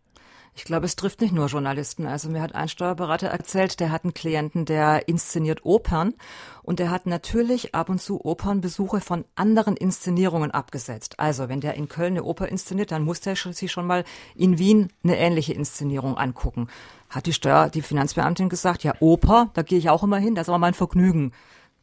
[0.58, 2.04] Ich glaube, es trifft nicht nur Journalisten.
[2.04, 6.14] Also mir hat ein Steuerberater erzählt, der hat einen Klienten, der inszeniert Opern
[6.64, 11.20] und der hat natürlich ab und zu Opernbesuche von anderen Inszenierungen abgesetzt.
[11.20, 14.02] Also wenn der in Köln eine Oper inszeniert, dann muss der sich schon mal
[14.34, 16.66] in Wien eine ähnliche Inszenierung angucken.
[17.08, 20.46] Hat die Steuer, die Finanzbeamtin gesagt, ja Oper, da gehe ich auch immer hin, das
[20.46, 21.30] ist aber mein Vergnügen.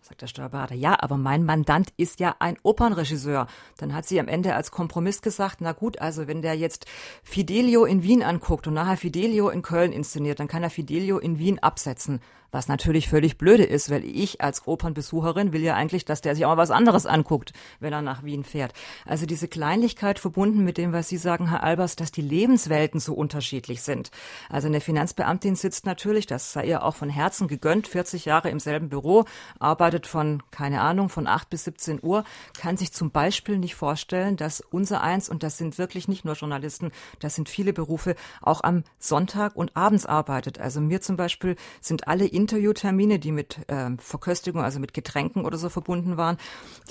[0.07, 3.47] Sagt der Steuerberater, ja, aber mein Mandant ist ja ein Opernregisseur.
[3.77, 6.85] Dann hat sie am Ende als Kompromiss gesagt, na gut, also wenn der jetzt
[7.23, 11.39] Fidelio in Wien anguckt und nachher Fidelio in Köln inszeniert, dann kann er Fidelio in
[11.39, 12.19] Wien absetzen.
[12.55, 16.45] Was natürlich völlig blöde ist, weil ich als Opernbesucherin will ja eigentlich, dass der sich
[16.45, 18.71] auch mal was anderes anguckt, wenn er nach Wien fährt.
[19.05, 23.13] Also diese Kleinlichkeit verbunden mit dem, was Sie sagen, Herr Albers, dass die Lebenswelten so
[23.13, 24.09] unterschiedlich sind.
[24.49, 28.61] Also eine Finanzbeamtin sitzt natürlich, das sei ihr auch von Herzen gegönnt, 40 Jahre im
[28.61, 29.25] selben Büro,
[29.59, 32.23] arbeitet von, keine Ahnung, von 8 bis 17 Uhr,
[32.57, 36.35] kann sich zum Beispiel nicht vorstellen, dass unser eins, und das sind wirklich nicht nur
[36.35, 40.57] Journalisten, das sind viele Berufe, auch am Sonntag und abends arbeitet.
[40.57, 45.45] Also mir zum Beispiel sind alle in Interviewtermine, die mit äh, Verköstigung, also mit Getränken
[45.45, 46.37] oder so verbunden waren,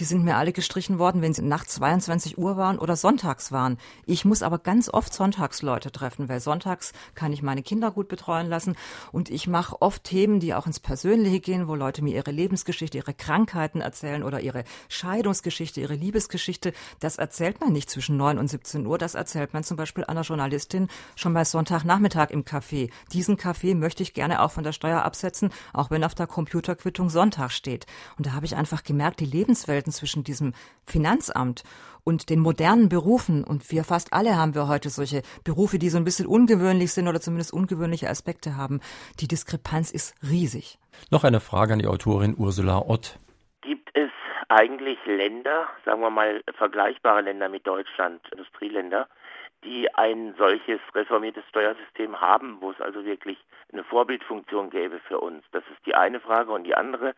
[0.01, 3.79] die sind mir alle gestrichen worden, wenn sie nach 22 Uhr waren oder sonntags waren.
[4.05, 8.09] Ich muss aber ganz oft sonntags Leute treffen, weil sonntags kann ich meine Kinder gut
[8.09, 8.75] betreuen lassen
[9.12, 12.99] und ich mache oft Themen, die auch ins Persönliche gehen, wo Leute mir ihre Lebensgeschichte,
[12.99, 16.73] ihre Krankheiten erzählen oder ihre Scheidungsgeschichte, ihre Liebesgeschichte.
[16.99, 20.23] Das erzählt man nicht zwischen 9 und 17 Uhr, das erzählt man zum Beispiel einer
[20.23, 22.90] Journalistin schon bei Sonntagnachmittag im Café.
[23.12, 26.27] Diesen Café möchte ich gerne auch von der Steuer absetzen setzen, auch wenn auf der
[26.27, 27.87] Computerquittung Sonntag steht.
[28.16, 30.53] Und da habe ich einfach gemerkt, die Lebenswelten zwischen diesem
[30.87, 31.64] Finanzamt
[32.05, 35.97] und den modernen Berufen, und wir fast alle haben wir heute solche Berufe, die so
[35.97, 38.81] ein bisschen ungewöhnlich sind oder zumindest ungewöhnliche Aspekte haben,
[39.20, 40.79] die Diskrepanz ist riesig.
[41.11, 43.18] Noch eine Frage an die Autorin Ursula Ott.
[43.62, 44.11] Gibt es
[44.49, 49.09] eigentlich Länder, sagen wir mal vergleichbare Länder mit Deutschland, Industrieländer,
[49.64, 53.38] die ein solches reformiertes Steuersystem haben, wo es also wirklich
[53.72, 55.44] eine Vorbildfunktion gäbe für uns.
[55.53, 56.53] Das ist die eine Frage.
[56.53, 57.14] Und die andere,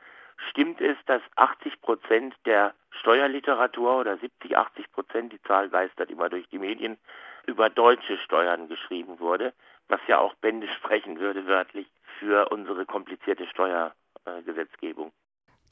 [0.51, 6.29] stimmt es, dass 80 Prozent der Steuerliteratur oder 70, 80 Prozent, die Zahl geistert immer
[6.29, 6.99] durch die Medien,
[7.47, 9.53] über deutsche Steuern geschrieben wurde,
[9.89, 11.87] was ja auch Bände sprechen würde wörtlich
[12.19, 15.13] für unsere komplizierte Steuergesetzgebung.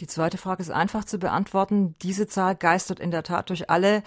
[0.00, 1.94] Die zweite Frage ist einfach zu beantworten.
[2.02, 4.02] Diese Zahl geistert in der Tat durch alle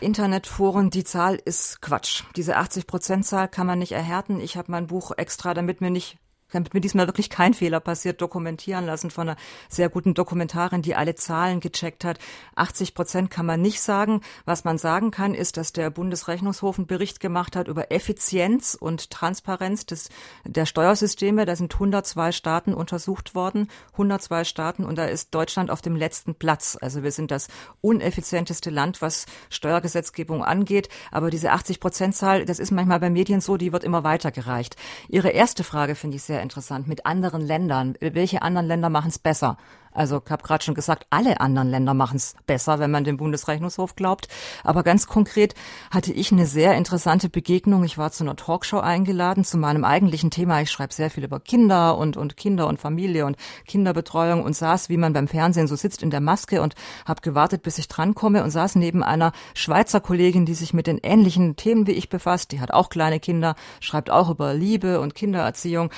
[0.00, 0.90] Internetforen.
[0.90, 2.24] Die Zahl ist Quatsch.
[2.36, 4.40] Diese 80 Prozent Zahl kann man nicht erhärten.
[4.40, 6.18] Ich habe mein Buch extra, damit mir nicht
[6.52, 10.94] damit mir diesmal wirklich kein Fehler passiert, dokumentieren lassen von einer sehr guten Dokumentarin, die
[10.94, 12.18] alle Zahlen gecheckt hat.
[12.56, 14.20] 80 Prozent kann man nicht sagen.
[14.44, 19.10] Was man sagen kann, ist, dass der Bundesrechnungshof einen Bericht gemacht hat über Effizienz und
[19.10, 20.08] Transparenz des,
[20.44, 21.44] der Steuersysteme.
[21.44, 26.34] Da sind 102 Staaten untersucht worden, 102 Staaten, und da ist Deutschland auf dem letzten
[26.34, 26.78] Platz.
[26.80, 27.48] Also wir sind das
[27.80, 30.88] uneffizienteste Land, was Steuergesetzgebung angeht.
[31.10, 34.76] Aber diese 80 Prozent Zahl, das ist manchmal bei Medien so, die wird immer weitergereicht.
[35.08, 36.88] Ihre erste Frage finde ich sehr interessant.
[36.88, 37.94] Mit anderen Ländern.
[38.00, 39.56] Welche anderen Länder machen es besser?
[39.98, 43.16] Also ich habe gerade schon gesagt, alle anderen Länder machen es besser, wenn man dem
[43.16, 44.28] Bundesrechnungshof glaubt.
[44.62, 45.56] Aber ganz konkret
[45.90, 47.82] hatte ich eine sehr interessante Begegnung.
[47.82, 50.60] Ich war zu einer Talkshow eingeladen zu meinem eigentlichen Thema.
[50.60, 54.88] Ich schreibe sehr viel über Kinder und, und Kinder und Familie und Kinderbetreuung und saß,
[54.88, 58.44] wie man beim Fernsehen so sitzt, in der Maske und habe gewartet, bis ich drankomme
[58.44, 62.52] und saß neben einer Schweizer Kollegin, die sich mit den ähnlichen Themen wie ich befasst.
[62.52, 65.90] Die hat auch kleine Kinder, schreibt auch über Liebe und Kindererziehung.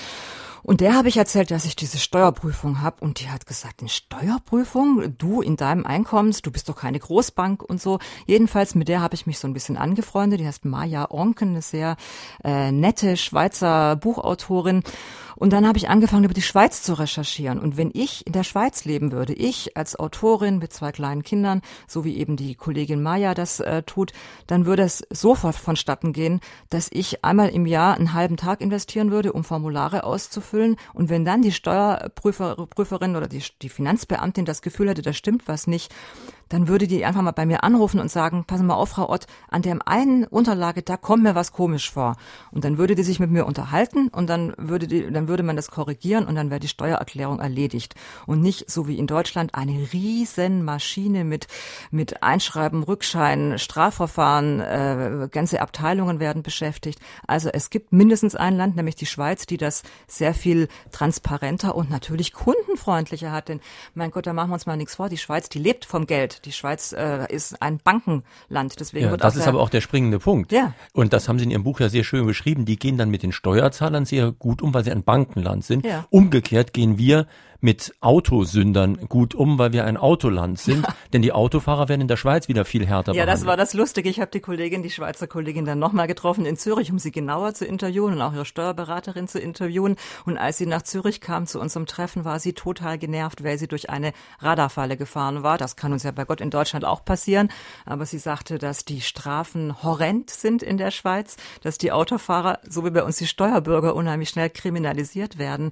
[0.62, 3.88] Und der habe ich erzählt, dass ich diese Steuerprüfung habe und die hat gesagt, eine
[3.88, 5.16] Steuerprüfung?
[5.16, 7.98] Du in deinem Einkommens, du bist doch keine Großbank und so.
[8.26, 10.40] Jedenfalls mit der habe ich mich so ein bisschen angefreundet.
[10.40, 11.96] Die heißt Maja Onken, eine sehr
[12.44, 14.82] äh, nette Schweizer Buchautorin.
[15.40, 17.58] Und dann habe ich angefangen, über die Schweiz zu recherchieren.
[17.58, 21.62] Und wenn ich in der Schweiz leben würde, ich als Autorin mit zwei kleinen Kindern,
[21.88, 24.12] so wie eben die Kollegin Maya das äh, tut,
[24.46, 29.10] dann würde es sofort vonstatten gehen, dass ich einmal im Jahr einen halben Tag investieren
[29.10, 30.76] würde, um Formulare auszufüllen.
[30.92, 35.66] Und wenn dann die Steuerprüferin oder die, die Finanzbeamtin das Gefühl hätte, da stimmt was
[35.66, 35.90] nicht,
[36.50, 39.26] dann würde die einfach mal bei mir anrufen und sagen, passen mal auf, Frau Ott,
[39.48, 42.16] an dem einen Unterlage, da kommt mir was komisch vor.
[42.50, 45.56] Und dann würde die sich mit mir unterhalten und dann würde die, dann würde man
[45.56, 47.94] das korrigieren und dann wäre die Steuererklärung erledigt.
[48.26, 51.46] Und nicht so wie in Deutschland eine riesen Maschine mit,
[51.92, 56.98] mit Einschreiben, Rückschein, Strafverfahren, äh, ganze Abteilungen werden beschäftigt.
[57.28, 61.90] Also es gibt mindestens ein Land, nämlich die Schweiz, die das sehr viel transparenter und
[61.90, 63.48] natürlich kundenfreundlicher hat.
[63.48, 63.60] Denn
[63.94, 65.08] mein Gott, da machen wir uns mal nichts vor.
[65.08, 66.39] Die Schweiz, die lebt vom Geld.
[66.44, 70.18] Die Schweiz äh, ist ein Bankenland, deswegen ja, wird das ist aber auch der springende
[70.18, 70.52] Punkt.
[70.52, 70.74] Ja.
[70.92, 72.64] Und das haben Sie in Ihrem Buch ja sehr schön beschrieben.
[72.64, 75.84] Die gehen dann mit den Steuerzahlern sehr gut um, weil sie ein Bankenland sind.
[75.84, 76.06] Ja.
[76.10, 77.26] Umgekehrt gehen wir
[77.60, 80.86] mit Autosündern gut um, weil wir ein Autoland sind.
[81.12, 83.34] Denn die Autofahrer werden in der Schweiz wieder viel härter Ja, behandelt.
[83.42, 84.08] das war das Lustige.
[84.08, 87.54] Ich habe die Kollegin, die Schweizer Kollegin, dann nochmal getroffen in Zürich, um sie genauer
[87.54, 89.96] zu interviewen und auch ihre Steuerberaterin zu interviewen.
[90.24, 93.68] Und als sie nach Zürich kam zu unserem Treffen, war sie total genervt, weil sie
[93.68, 95.58] durch eine Radarfalle gefahren war.
[95.58, 97.48] Das kann uns ja bei Gott in Deutschland auch passieren.
[97.84, 102.84] Aber sie sagte, dass die Strafen horrend sind in der Schweiz, dass die Autofahrer, so
[102.84, 105.70] wie bei uns die Steuerbürger, unheimlich schnell kriminalisiert werden.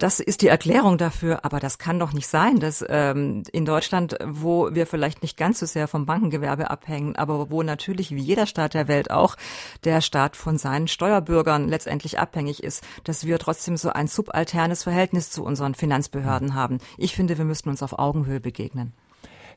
[0.00, 4.16] Das ist die Erklärung dafür, aber das kann doch nicht sein, dass ähm, in Deutschland,
[4.24, 8.46] wo wir vielleicht nicht ganz so sehr vom Bankengewerbe abhängen, aber wo natürlich wie jeder
[8.46, 9.36] Staat der Welt auch
[9.84, 15.30] der Staat von seinen Steuerbürgern letztendlich abhängig ist, dass wir trotzdem so ein subalternes Verhältnis
[15.30, 16.78] zu unseren Finanzbehörden haben.
[16.96, 18.94] Ich finde, wir müssten uns auf Augenhöhe begegnen.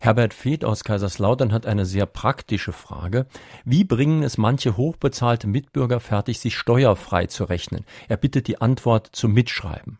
[0.01, 3.27] Herbert Feeth aus Kaiserslautern hat eine sehr praktische Frage.
[3.63, 7.85] Wie bringen es manche hochbezahlte Mitbürger fertig, sich steuerfrei zu rechnen?
[8.09, 9.99] Er bittet die Antwort zum Mitschreiben.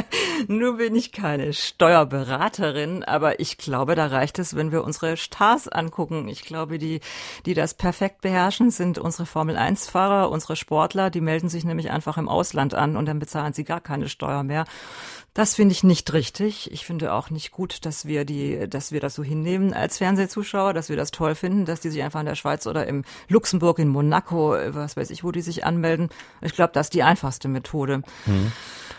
[0.48, 5.68] Nur bin ich keine Steuerberaterin, aber ich glaube, da reicht es, wenn wir unsere Stars
[5.68, 6.28] angucken.
[6.28, 7.00] Ich glaube, die,
[7.46, 11.10] die das perfekt beherrschen, sind unsere Formel-1-Fahrer, unsere Sportler.
[11.10, 14.42] Die melden sich nämlich einfach im Ausland an und dann bezahlen sie gar keine Steuer
[14.42, 14.64] mehr.
[15.34, 16.70] Das finde ich nicht richtig.
[16.72, 20.74] Ich finde auch nicht gut, dass wir die, dass wir das so hinnehmen als Fernsehzuschauer,
[20.74, 23.78] dass wir das toll finden, dass die sich einfach in der Schweiz oder im Luxemburg,
[23.78, 26.10] in Monaco, was weiß ich, wo die sich anmelden.
[26.42, 28.02] Ich glaube, das ist die einfachste Methode.
[28.26, 28.52] Mhm.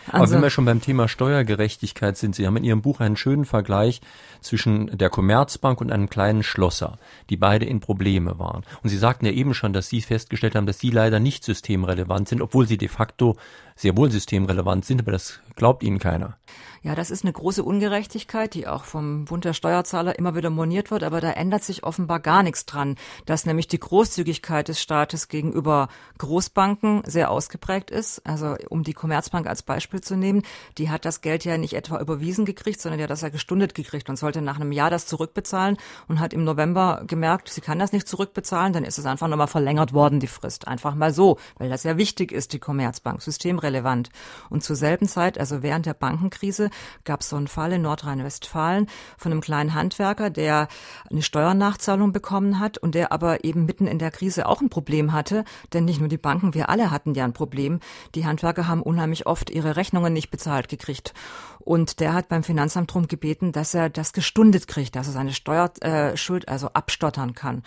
[0.06, 3.16] Also, Aber wenn wir schon beim Thema Steuergerechtigkeit sind, Sie haben in Ihrem Buch einen
[3.16, 4.02] schönen Vergleich
[4.42, 6.98] zwischen der Commerzbank und einem kleinen Schlosser,
[7.30, 8.64] die beide in Probleme waren.
[8.82, 12.28] Und Sie sagten ja eben schon, dass Sie festgestellt haben, dass Sie leider nicht systemrelevant
[12.28, 13.36] sind, obwohl Sie de facto
[13.76, 16.36] sehr wohl systemrelevant sind, aber das glaubt Ihnen keiner.
[16.84, 20.90] Ja, das ist eine große Ungerechtigkeit, die auch vom Bund der Steuerzahler immer wieder moniert
[20.90, 25.28] wird, aber da ändert sich offenbar gar nichts dran, dass nämlich die Großzügigkeit des Staates
[25.28, 28.20] gegenüber Großbanken sehr ausgeprägt ist.
[28.26, 30.42] Also um die Commerzbank als Beispiel zu nehmen,
[30.76, 33.74] die hat das Geld ja nicht etwa überwiesen gekriegt, sondern die hat das ja gestundet
[33.74, 37.78] gekriegt und sollte nach einem Jahr das zurückbezahlen und hat im November gemerkt, sie kann
[37.78, 40.68] das nicht zurückbezahlen, dann ist es einfach nochmal verlängert worden, die Frist.
[40.68, 43.22] Einfach mal so, weil das ja wichtig ist, die Commerzbank,
[43.64, 44.10] systemrelevant.
[44.50, 46.70] Und zur selben Zeit, also während der Bankenkrise,
[47.04, 50.68] gab es so einen Fall in Nordrhein-Westfalen von einem kleinen Handwerker, der
[51.10, 55.12] eine Steuernachzahlung bekommen hat und der aber eben mitten in der Krise auch ein Problem
[55.12, 57.80] hatte, denn nicht nur die Banken, wir alle hatten ja ein Problem.
[58.14, 61.14] Die Handwerker haben unheimlich oft ihre Rechnungen nicht bezahlt gekriegt.
[61.60, 65.32] Und der hat beim Finanzamt darum gebeten, dass er das gestundet kriegt, dass er seine
[65.32, 67.62] Steuerschuld äh, also abstottern kann.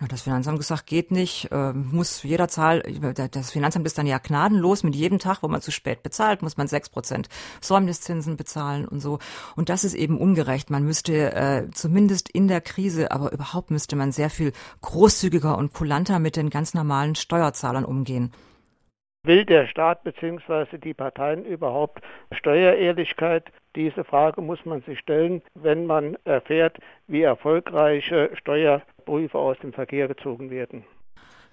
[0.00, 2.82] Hat das Finanzamt gesagt, geht nicht, äh, muss jeder Zahl,
[3.32, 6.56] das Finanzamt ist dann ja gnadenlos, mit jedem Tag, wo man zu spät bezahlt, muss
[6.56, 7.28] man sechs Prozent
[7.60, 9.18] Säumniszinsen bezahlen und so.
[9.56, 10.70] Und das ist eben ungerecht.
[10.70, 15.72] Man müsste äh, zumindest in der Krise, aber überhaupt müsste man sehr viel großzügiger und
[15.72, 18.32] kulanter mit den ganz normalen Steuerzahlern umgehen.
[19.24, 20.78] Will der Staat bzw.
[20.78, 23.50] die Parteien überhaupt Steuerehrlichkeit?
[23.74, 28.30] Diese Frage muss man sich stellen, wenn man erfährt, wie erfolgreiche
[29.08, 30.84] Steuerprüfer aus dem Verkehr gezogen werden.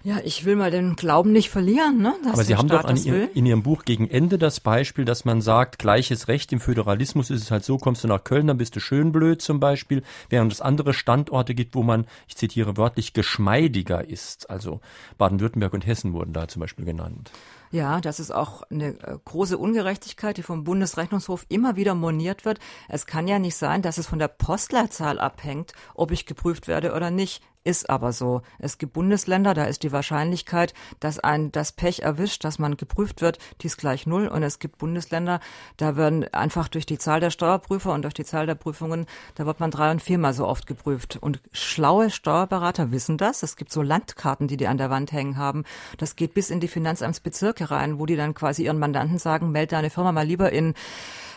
[0.02, 2.14] Ja, ich will mal den Glauben nicht verlieren, ne?
[2.30, 5.40] Aber Sie haben Staat doch ihr, in Ihrem Buch gegen Ende das Beispiel, dass man
[5.40, 8.76] sagt, gleiches Recht im Föderalismus ist es halt so, kommst du nach Köln, dann bist
[8.76, 13.14] du schön blöd zum Beispiel, während es andere Standorte gibt, wo man, ich zitiere wörtlich,
[13.14, 14.48] geschmeidiger ist.
[14.50, 14.80] Also
[15.18, 17.32] Baden-Württemberg und Hessen wurden da zum Beispiel genannt.
[17.70, 22.58] Ja, das ist auch eine äh, große Ungerechtigkeit, die vom Bundesrechnungshof immer wieder moniert wird.
[22.88, 26.92] Es kann ja nicht sein, dass es von der Postleitzahl abhängt, ob ich geprüft werde
[26.92, 27.42] oder nicht.
[27.66, 28.42] Ist aber so.
[28.60, 33.22] Es gibt Bundesländer, da ist die Wahrscheinlichkeit, dass ein das Pech erwischt, dass man geprüft
[33.22, 34.28] wird, die ist gleich null.
[34.28, 35.40] Und es gibt Bundesländer,
[35.76, 39.46] da werden einfach durch die Zahl der Steuerprüfer und durch die Zahl der Prüfungen, da
[39.46, 41.18] wird man drei- und viermal so oft geprüft.
[41.20, 43.42] Und schlaue Steuerberater wissen das.
[43.42, 45.64] Es gibt so Landkarten, die die an der Wand hängen haben.
[45.98, 49.72] Das geht bis in die Finanzamtsbezirke rein, wo die dann quasi ihren Mandanten sagen, meld
[49.72, 50.74] deine Firma mal lieber in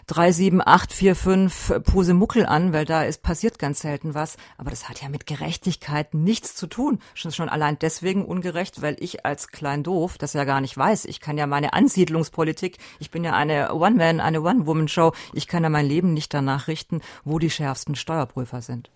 [0.10, 4.38] 37845 Pusemuckel an, weil da ist passiert ganz selten was.
[4.58, 7.00] Aber das hat ja mit Gerechtigkeit nichts zu tun.
[7.14, 11.06] Schon, schon allein deswegen ungerecht, weil ich als klein doof das ja gar nicht weiß.
[11.06, 15.70] Ich kann ja meine Ansiedlungspolitik, ich bin ja eine One-Man, eine One-Woman-Show, ich kann ja
[15.70, 18.90] mein Leben nicht danach richten, wo die schärfsten Steuerprüfer sind.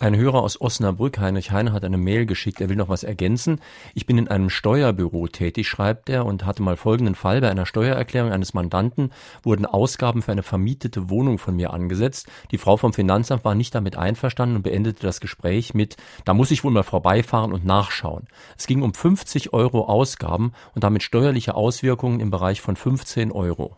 [0.00, 2.60] Ein Hörer aus Osnabrück, Heinrich Heine, hat eine Mail geschickt.
[2.60, 3.60] Er will noch was ergänzen.
[3.94, 7.40] Ich bin in einem Steuerbüro tätig, schreibt er, und hatte mal folgenden Fall.
[7.40, 9.10] Bei einer Steuererklärung eines Mandanten
[9.42, 12.28] wurden Ausgaben für eine vermietete Wohnung von mir angesetzt.
[12.52, 16.52] Die Frau vom Finanzamt war nicht damit einverstanden und beendete das Gespräch mit, da muss
[16.52, 18.28] ich wohl mal vorbeifahren und nachschauen.
[18.56, 23.76] Es ging um 50 Euro Ausgaben und damit steuerliche Auswirkungen im Bereich von 15 Euro.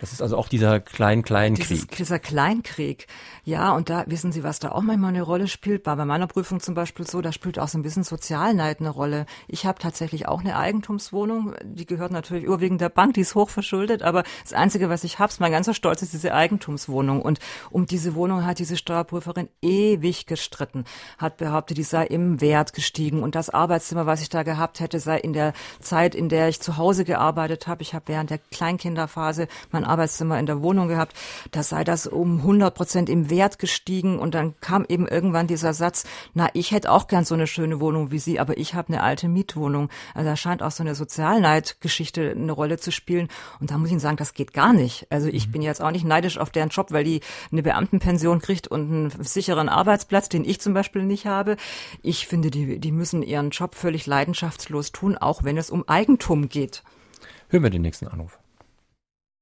[0.00, 1.94] Das ist also auch dieser Klein-Klein-Krieg.
[1.96, 3.06] Dieser Kleinkrieg.
[3.44, 5.84] Ja, und da wissen Sie, was da auch manchmal eine Rolle spielt.
[5.84, 8.88] War bei meiner Prüfung zum Beispiel so, da spielt auch so ein bisschen Sozialneid eine
[8.88, 9.26] Rolle.
[9.46, 11.54] Ich habe tatsächlich auch eine Eigentumswohnung.
[11.62, 14.02] Die gehört natürlich überwiegend der Bank, die ist hochverschuldet.
[14.02, 17.20] Aber das Einzige, was ich habe, mein ganzer Stolz ist diese Eigentumswohnung.
[17.20, 17.38] Und
[17.70, 20.84] um diese Wohnung hat diese Steuerprüferin ewig gestritten.
[21.18, 23.22] Hat behauptet, die sei im Wert gestiegen.
[23.22, 26.60] Und das Arbeitszimmer, was ich da gehabt hätte, sei in der Zeit, in der ich
[26.60, 27.82] zu Hause gearbeitet habe.
[27.82, 31.14] Ich habe während der Kleinkinderphase mein Arbeitszimmer in der Wohnung gehabt.
[31.50, 34.18] Da sei das um 100 Prozent im Wert gestiegen.
[34.18, 37.80] Und dann kam eben irgendwann dieser Satz, na, ich hätte auch gern so eine schöne
[37.80, 39.88] Wohnung wie Sie, aber ich habe eine alte Mietwohnung.
[40.14, 43.28] Also da scheint auch so eine Sozialneidgeschichte eine Rolle zu spielen.
[43.60, 45.06] Und da muss ich Ihnen sagen, das geht gar nicht.
[45.10, 45.52] Also ich mhm.
[45.52, 47.20] bin jetzt auch nicht neidisch auf deren Job, weil die
[47.52, 51.56] eine Beamtenpension kriegt und einen sicheren Arbeitsplatz, den ich zum Beispiel nicht habe.
[52.02, 56.48] Ich finde, die, die müssen ihren Job völlig leidenschaftslos tun, auch wenn es um Eigentum
[56.48, 56.82] geht.
[57.48, 58.38] Hören wir den nächsten Anruf.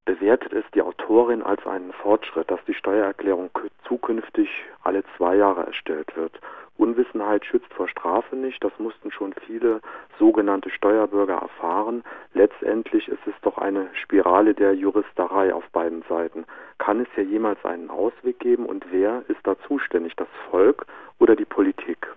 [0.09, 3.51] Bewertet es die Autorin als einen Fortschritt, dass die Steuererklärung
[3.87, 4.49] zukünftig
[4.83, 6.40] alle zwei Jahre erstellt wird.
[6.79, 9.83] Unwissenheit schützt vor Strafe nicht, das mussten schon viele
[10.18, 12.05] sogenannte Steuerbürger erfahren.
[12.33, 16.47] Letztendlich ist es doch eine Spirale der Juristerei auf beiden Seiten.
[16.79, 20.87] Kann es hier jemals einen Ausweg geben und wer ist da zuständig, das Volk
[21.18, 22.09] oder die Politik?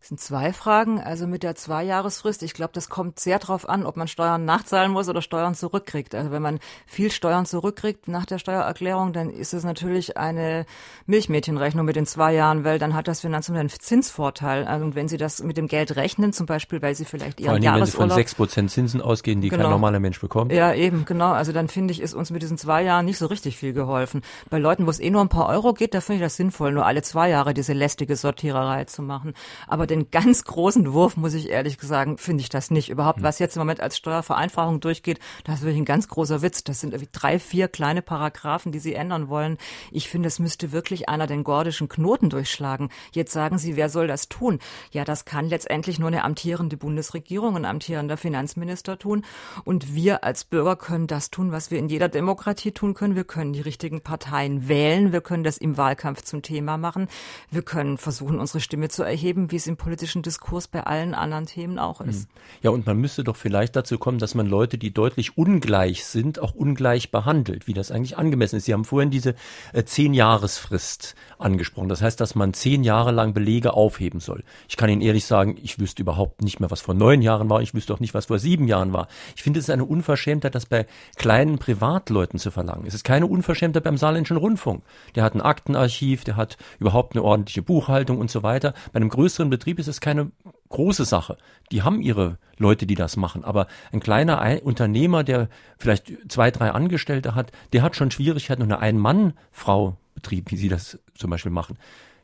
[0.00, 1.00] Das sind zwei Fragen.
[1.00, 4.92] Also mit der Zweijahresfrist, ich glaube, das kommt sehr darauf an, ob man Steuern nachzahlen
[4.92, 6.14] muss oder Steuern zurückkriegt.
[6.14, 10.66] Also wenn man viel Steuern zurückkriegt nach der Steuererklärung, dann ist es natürlich eine
[11.06, 14.66] Milchmädchenrechnung mit den zwei Jahren, weil dann hat das Finanzamt einen Zinsvorteil.
[14.66, 17.46] Also und wenn Sie das mit dem Geld rechnen, zum Beispiel, weil Sie vielleicht Ihren
[17.46, 17.82] Vor allem, Jahresurlaub...
[17.82, 19.64] wenn Sie von sechs Prozent Zinsen ausgehen, die genau.
[19.64, 20.52] kein normaler Mensch bekommt.
[20.52, 21.32] Ja, eben, genau.
[21.32, 24.22] Also dann finde ich, ist uns mit diesen zwei Jahren nicht so richtig viel geholfen.
[24.48, 26.70] Bei Leuten, wo es eh nur ein paar Euro geht, da finde ich das sinnvoll,
[26.70, 29.34] nur alle zwei Jahre diese lästige Sortiererei zu machen.
[29.66, 32.88] Aber den ganz großen Wurf, muss ich ehrlich sagen, finde ich das nicht.
[32.88, 33.24] Überhaupt, hm.
[33.24, 36.64] was jetzt im Moment als Steuervereinfachung durchgeht, das ist wirklich ein ganz großer Witz.
[36.64, 39.58] Das sind irgendwie drei, vier kleine Paragraphen, die Sie ändern wollen.
[39.90, 42.90] Ich finde, es müsste wirklich einer den gordischen Knoten durchschlagen.
[43.12, 44.58] Jetzt sagen Sie, wer soll das tun?
[44.92, 49.24] Ja, das kann letztendlich nur eine amtierende Bundesregierung, ein amtierender Finanzminister tun.
[49.64, 53.16] Und wir als Bürger können das tun, was wir in jeder Demokratie tun können.
[53.16, 55.12] Wir können die richtigen Parteien wählen.
[55.12, 57.08] Wir können das im Wahlkampf zum Thema machen.
[57.50, 61.46] Wir können versuchen, unsere Stimme zu erheben, wie es im politischen Diskurs bei allen anderen
[61.46, 62.24] Themen auch ist.
[62.24, 62.28] Hm.
[62.62, 66.40] Ja, und man müsste doch vielleicht dazu kommen, dass man Leute, die deutlich ungleich sind,
[66.40, 68.66] auch ungleich behandelt, wie das eigentlich angemessen ist.
[68.66, 69.34] Sie haben vorhin diese
[69.72, 71.88] äh, Zehn-Jahresfrist angesprochen.
[71.88, 74.42] Das heißt, dass man zehn Jahre lang Belege aufheben soll.
[74.68, 77.62] Ich kann Ihnen ehrlich sagen, ich wüsste überhaupt nicht mehr, was vor neun Jahren war.
[77.62, 79.08] Ich wüsste auch nicht, was vor sieben Jahren war.
[79.36, 80.86] Ich finde, es ist eine Unverschämtheit, das bei
[81.16, 82.86] kleinen Privatleuten zu verlangen.
[82.86, 84.82] Es ist keine Unverschämtheit beim Saarländischen Rundfunk.
[85.14, 88.74] Der hat ein Aktenarchiv, der hat überhaupt eine ordentliche Buchhaltung und so weiter.
[88.92, 90.30] Bei einem größeren Betrieb ist es keine
[90.70, 91.36] große Sache.
[91.70, 93.44] Die haben ihre Leute, die das machen.
[93.44, 98.78] Aber ein kleiner Unternehmer, der vielleicht zwei, drei Angestellte hat, der hat schon Schwierigkeiten, eine
[98.78, 101.76] Ein-Mann-Frau-Betrieb, wie Sie das zum Beispiel machen,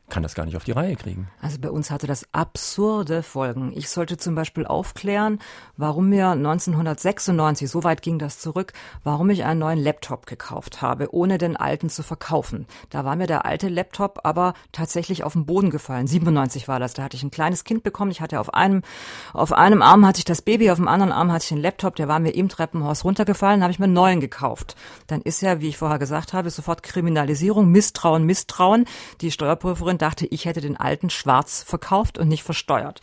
[0.09, 1.27] kann das gar nicht auf die Reihe kriegen.
[1.41, 3.73] Also bei uns hatte das absurde Folgen.
[3.75, 5.39] Ich sollte zum Beispiel aufklären,
[5.77, 11.13] warum mir 1996, so weit ging das zurück, warum ich einen neuen Laptop gekauft habe,
[11.13, 12.67] ohne den alten zu verkaufen.
[12.91, 16.05] Da war mir der alte Laptop aber tatsächlich auf den Boden gefallen.
[16.05, 16.93] 97 war das.
[16.93, 18.11] Da hatte ich ein kleines Kind bekommen.
[18.11, 18.83] Ich hatte auf einem,
[19.33, 21.95] auf einem Arm hatte ich das Baby, auf dem anderen Arm hatte ich den Laptop.
[21.95, 23.63] Der war mir im Treppenhaus runtergefallen.
[23.63, 24.75] Habe ich mir einen neuen gekauft.
[25.07, 28.85] Dann ist ja, wie ich vorher gesagt habe, sofort Kriminalisierung, Misstrauen, Misstrauen.
[29.21, 32.99] Die Steuerprüferin und dachte, ich hätte den alten schwarz verkauft und nicht versteuert.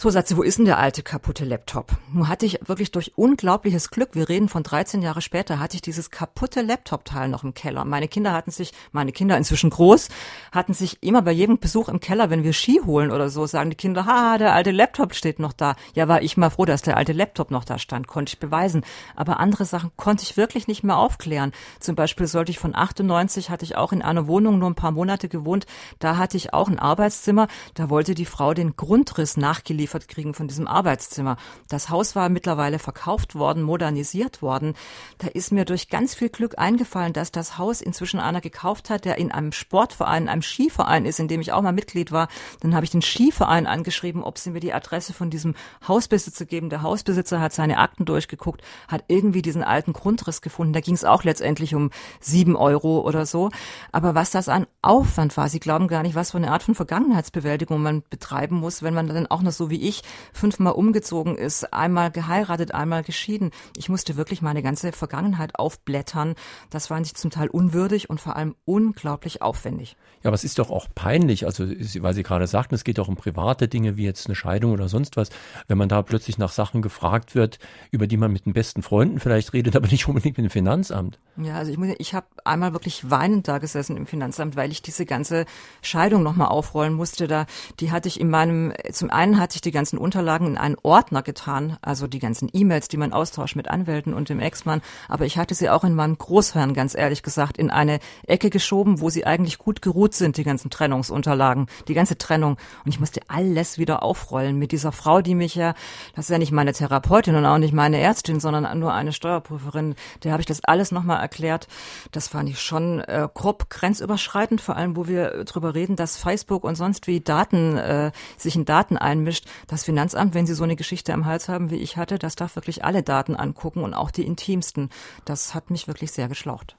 [0.00, 1.90] So, sagt sie, wo ist denn der alte kaputte Laptop?
[2.12, 5.82] Nun hatte ich wirklich durch unglaubliches Glück, wir reden von 13 Jahre später, hatte ich
[5.82, 7.84] dieses kaputte Laptop-Teil noch im Keller.
[7.84, 10.08] Meine Kinder hatten sich, meine Kinder inzwischen groß,
[10.52, 13.70] hatten sich immer bei jedem Besuch im Keller, wenn wir Ski holen oder so, sagen
[13.70, 15.74] die Kinder, ha, der alte Laptop steht noch da.
[15.94, 18.84] Ja, war ich mal froh, dass der alte Laptop noch da stand, konnte ich beweisen.
[19.16, 21.50] Aber andere Sachen konnte ich wirklich nicht mehr aufklären.
[21.80, 24.92] Zum Beispiel sollte ich von 98, hatte ich auch in einer Wohnung nur ein paar
[24.92, 25.66] Monate gewohnt,
[25.98, 30.34] da hatte ich auch ein Arbeitszimmer, da wollte die Frau den Grundriss nachgeliefert geliefert kriegen
[30.34, 31.36] von diesem Arbeitszimmer.
[31.68, 34.74] Das Haus war mittlerweile verkauft worden, modernisiert worden.
[35.18, 39.06] Da ist mir durch ganz viel Glück eingefallen, dass das Haus inzwischen einer gekauft hat,
[39.06, 42.28] der in einem Sportverein, einem Skiverein ist, in dem ich auch mal Mitglied war.
[42.60, 45.54] Dann habe ich den Skiverein angeschrieben, ob sie mir die Adresse von diesem
[45.86, 46.68] Hausbesitzer geben.
[46.68, 50.74] Der Hausbesitzer hat seine Akten durchgeguckt, hat irgendwie diesen alten Grundriss gefunden.
[50.74, 53.50] Da ging es auch letztendlich um sieben Euro oder so.
[53.90, 56.74] Aber was das an Aufwand war, Sie glauben gar nicht, was für eine Art von
[56.74, 61.36] Vergangenheitsbewältigung man betreiben muss, wenn man dann auch noch so wie wie ich fünfmal umgezogen
[61.36, 63.50] ist, einmal geheiratet, einmal geschieden.
[63.76, 66.34] Ich musste wirklich meine ganze Vergangenheit aufblättern.
[66.70, 69.96] Das fand ich zum Teil unwürdig und vor allem unglaublich aufwendig.
[70.22, 73.06] Ja, aber es ist doch auch peinlich, also weil Sie gerade sagten, es geht auch
[73.06, 75.28] um private Dinge wie jetzt eine Scheidung oder sonst was,
[75.68, 77.60] wenn man da plötzlich nach Sachen gefragt wird,
[77.92, 81.20] über die man mit den besten Freunden vielleicht redet, aber nicht unbedingt mit dem Finanzamt.
[81.36, 84.82] Ja, also ich, muss, ich habe einmal wirklich weinend da gesessen im Finanzamt, weil ich
[84.82, 85.46] diese ganze
[85.82, 87.28] Scheidung nochmal aufrollen musste.
[87.28, 87.46] Da,
[87.78, 91.22] die hatte ich in meinem, zum einen hatte ich die ganzen Unterlagen in einen Ordner
[91.22, 95.36] getan, also die ganzen E-Mails, die man austauscht mit Anwälten und dem Ex-Mann, aber ich
[95.36, 99.26] hatte sie auch in meinem Großhirn, ganz ehrlich gesagt, in eine Ecke geschoben, wo sie
[99.26, 102.56] eigentlich gut geruht sind, die ganzen Trennungsunterlagen, die ganze Trennung.
[102.84, 105.74] Und ich musste alles wieder aufrollen mit dieser Frau, die mich ja,
[106.16, 109.96] das ist ja nicht meine Therapeutin und auch nicht meine Ärztin, sondern nur eine Steuerprüferin,
[110.24, 111.68] der habe ich das alles nochmal erklärt.
[112.12, 116.64] Das fand ich schon äh, grob grenzüberschreitend, vor allem, wo wir drüber reden, dass Facebook
[116.64, 119.46] und sonst wie Daten, äh, sich in Daten einmischt.
[119.66, 122.56] Das Finanzamt, wenn sie so eine Geschichte am Hals haben, wie ich hatte, das darf
[122.56, 124.90] wirklich alle Daten angucken und auch die intimsten.
[125.24, 126.76] Das hat mich wirklich sehr geschlaucht.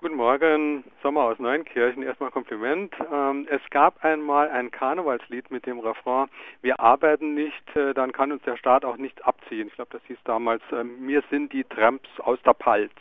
[0.00, 2.04] Guten Morgen, Sommer aus Neunkirchen.
[2.04, 2.94] Erstmal Kompliment.
[3.12, 6.28] Ähm, es gab einmal ein Karnevalslied mit dem Refrain,
[6.62, 9.66] wir arbeiten nicht, äh, dann kann uns der Staat auch nichts abziehen.
[9.66, 12.92] Ich glaube, das hieß damals, äh, mir sind die Tramps aus der Palz.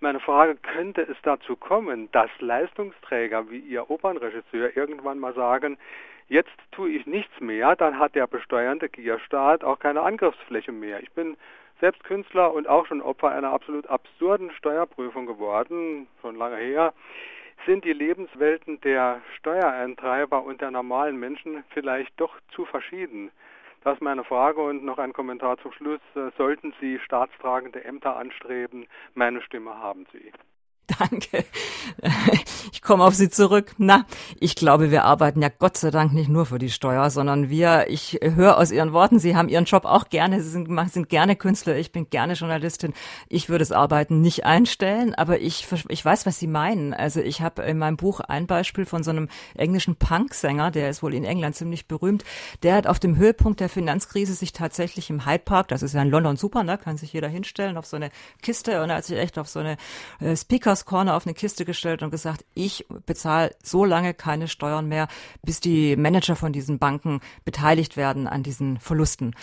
[0.00, 5.78] Meine Frage, könnte es dazu kommen, dass Leistungsträger wie Ihr Opernregisseur irgendwann mal sagen,
[6.32, 11.02] jetzt tue ich nichts mehr, dann hat der besteuernde Gierstaat auch keine Angriffsfläche mehr.
[11.02, 11.36] Ich bin
[11.78, 16.94] selbst Künstler und auch schon Opfer einer absolut absurden Steuerprüfung geworden, schon lange her.
[17.66, 23.30] Sind die Lebenswelten der Steuereintreiber und der normalen Menschen vielleicht doch zu verschieden?
[23.84, 26.00] Das ist meine Frage und noch ein Kommentar zum Schluss.
[26.38, 28.86] Sollten Sie staatstragende Ämter anstreben?
[29.14, 30.32] Meine Stimme haben Sie.
[30.98, 31.44] Danke.
[32.72, 33.74] Ich komme auf Sie zurück.
[33.78, 34.04] Na,
[34.40, 37.86] ich glaube, wir arbeiten ja Gott sei Dank nicht nur für die Steuer, sondern wir,
[37.88, 41.36] ich höre aus Ihren Worten, Sie haben Ihren Job auch gerne, Sie sind, sind gerne
[41.36, 42.92] Künstler, ich bin gerne Journalistin.
[43.28, 46.92] Ich würde das Arbeiten nicht einstellen, aber ich, ich weiß, was Sie meinen.
[46.94, 51.02] Also ich habe in meinem Buch ein Beispiel von so einem englischen Punksänger, der ist
[51.02, 52.24] wohl in England ziemlich berühmt,
[52.64, 56.02] der hat auf dem Höhepunkt der Finanzkrise sich tatsächlich im Hyde Park, das ist ja
[56.02, 58.10] in London super, ne, kann sich jeder hinstellen, auf so eine
[58.42, 59.76] Kiste und er hat sich echt auf so eine
[60.20, 64.48] äh, Speaker Speakers Corner auf eine Kiste gestellt und gesagt, ich bezahle so lange keine
[64.48, 65.08] Steuern mehr,
[65.42, 69.34] bis die Manager von diesen Banken beteiligt werden an diesen Verlusten.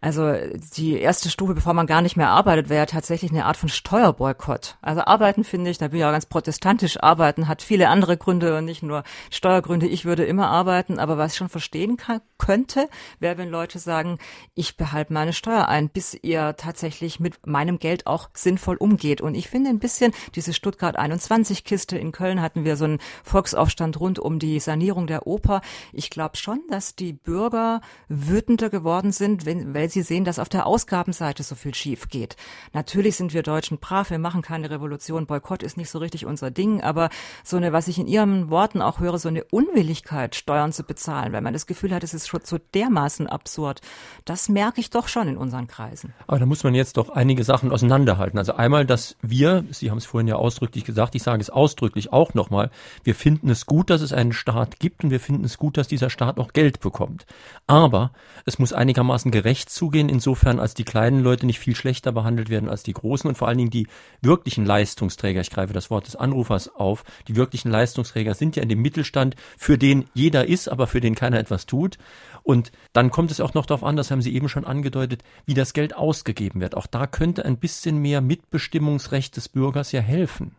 [0.00, 0.34] Also
[0.76, 3.68] die erste Stufe, bevor man gar nicht mehr arbeitet, wäre ja tatsächlich eine Art von
[3.68, 4.76] Steuerboykott.
[4.80, 8.56] Also arbeiten finde ich, da bin ich ja ganz protestantisch, arbeiten hat viele andere Gründe
[8.56, 9.86] und nicht nur Steuergründe.
[9.86, 12.88] Ich würde immer arbeiten, aber was ich schon verstehen kann, könnte,
[13.18, 14.18] wäre, wenn Leute sagen,
[14.54, 19.20] ich behalte meine Steuer ein, bis ihr tatsächlich mit meinem Geld auch sinnvoll umgeht.
[19.20, 22.98] Und ich finde ein bisschen diese Stuttgart 21 Kiste in Köln hatten wir so einen
[23.22, 25.60] Volksaufstand rund um die Sanierung der Oper.
[25.92, 30.50] Ich glaube schon, dass die Bürger wütender geworden sind, wenn, weil Sie sehen, dass auf
[30.50, 32.36] der Ausgabenseite so viel schief geht.
[32.74, 36.50] Natürlich sind wir Deutschen brav, wir machen keine Revolution, Boykott ist nicht so richtig unser
[36.50, 37.08] Ding, aber
[37.44, 41.32] so eine, was ich in Ihren Worten auch höre, so eine Unwilligkeit, Steuern zu bezahlen,
[41.32, 43.80] weil man das Gefühl hat, es ist schon so dermaßen absurd,
[44.26, 46.12] das merke ich doch schon in unseren Kreisen.
[46.26, 48.38] Aber da muss man jetzt doch einige Sachen auseinanderhalten.
[48.38, 52.12] Also einmal, dass wir, Sie haben es vorhin ja ausdrücklich gesagt, ich sage es ausdrücklich
[52.12, 52.70] auch nochmal,
[53.02, 55.88] wir finden es gut, dass es einen Staat gibt und wir finden es gut, dass
[55.88, 57.24] dieser Staat auch Geld bekommt.
[57.66, 58.12] Aber
[58.44, 62.68] es muss einigermaßen gerecht zugehen, insofern als die kleinen Leute nicht viel schlechter behandelt werden
[62.68, 63.86] als die großen und vor allen Dingen die
[64.20, 68.68] wirklichen Leistungsträger, ich greife das Wort des Anrufers auf, die wirklichen Leistungsträger sind ja in
[68.68, 71.98] dem Mittelstand, für den jeder ist, aber für den keiner etwas tut.
[72.42, 75.54] Und dann kommt es auch noch darauf an, das haben Sie eben schon angedeutet, wie
[75.54, 76.76] das Geld ausgegeben wird.
[76.76, 80.56] Auch da könnte ein bisschen mehr Mitbestimmungsrecht des Bürgers ja helfen.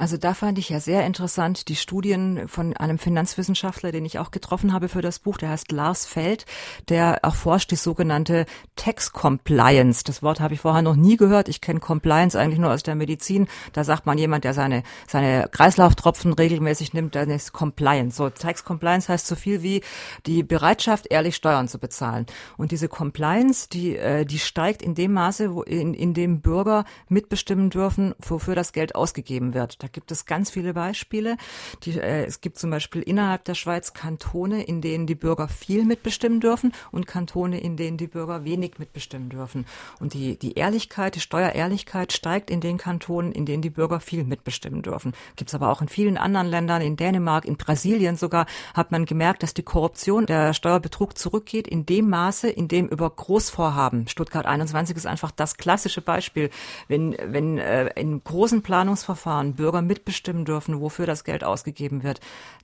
[0.00, 4.30] Also da fand ich ja sehr interessant die Studien von einem Finanzwissenschaftler, den ich auch
[4.30, 6.46] getroffen habe für das Buch, der heißt Lars Feld,
[6.88, 8.46] der erforscht die sogenannte
[8.76, 10.02] Tax Compliance.
[10.02, 11.50] Das Wort habe ich vorher noch nie gehört.
[11.50, 13.46] Ich kenne Compliance eigentlich nur aus der Medizin.
[13.74, 18.16] Da sagt man jemand, der seine, seine Kreislauftropfen regelmäßig nimmt, dann ist Compliance.
[18.16, 19.82] So, Tax Compliance heißt so viel wie
[20.24, 22.24] die Bereitschaft, ehrlich Steuern zu bezahlen.
[22.56, 26.86] Und diese Compliance, die, äh, die steigt in dem Maße, wo in, in dem Bürger
[27.10, 29.82] mitbestimmen dürfen, wofür das Geld ausgegeben wird.
[29.82, 31.36] Da gibt es ganz viele Beispiele.
[31.82, 35.84] Die, äh, es gibt zum Beispiel innerhalb der Schweiz Kantone, in denen die Bürger viel
[35.84, 39.66] mitbestimmen dürfen und Kantone, in denen die Bürger wenig mitbestimmen dürfen.
[40.00, 44.24] Und die, die Ehrlichkeit, die Steuerehrlichkeit steigt in den Kantonen, in denen die Bürger viel
[44.24, 45.12] mitbestimmen dürfen.
[45.36, 49.04] Gibt es aber auch in vielen anderen Ländern, in Dänemark, in Brasilien sogar, hat man
[49.04, 54.46] gemerkt, dass die Korruption, der Steuerbetrug zurückgeht in dem Maße, in dem über Großvorhaben, Stuttgart
[54.46, 56.50] 21 ist einfach das klassische Beispiel,
[56.88, 62.20] wenn, wenn äh, in großen Planungsverfahren Bürger selber mitbestimmen dürfen, wofür das Geld ausgegeben wird,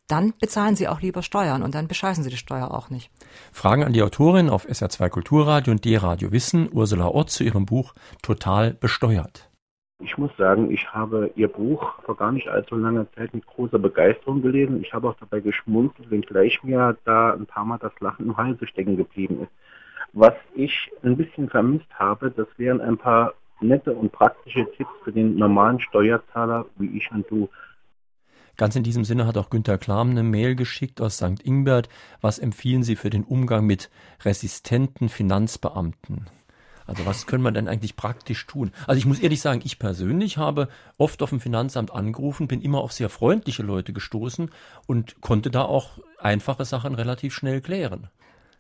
[0.09, 3.11] dann bezahlen sie auch lieber Steuern und dann bescheißen sie die Steuer auch nicht.
[3.53, 7.95] Fragen an die Autorin auf SR2 Kulturradio und D-Radio Wissen, Ursula Ott zu ihrem Buch
[8.23, 9.51] Total besteuert.
[10.01, 13.79] Ich muss sagen, ich habe Ihr Buch vor gar nicht allzu langer Zeit mit großer
[13.79, 14.83] Begeisterung gelesen.
[14.83, 18.67] Ich habe auch dabei geschmunzelt, wenngleich mir da ein paar Mal das Lachen im Halse
[18.67, 19.53] stecken geblieben ist.
[20.13, 25.13] Was ich ein bisschen vermisst habe, das wären ein paar nette und praktische Tipps für
[25.13, 27.49] den normalen Steuerzahler wie ich und du.
[28.57, 31.43] Ganz in diesem Sinne hat auch Günter Klam eine Mail geschickt aus St.
[31.43, 31.91] Ingbert.
[32.23, 33.91] Was empfehlen Sie für den Umgang mit
[34.25, 36.27] resistenten Finanzbeamten?
[36.87, 38.71] Also was können wir denn eigentlich praktisch tun?
[38.87, 42.81] Also ich muss ehrlich sagen, ich persönlich habe oft auf dem Finanzamt angerufen, bin immer
[42.81, 44.51] auf sehr freundliche Leute gestoßen
[44.87, 48.09] und konnte da auch einfache Sachen relativ schnell klären.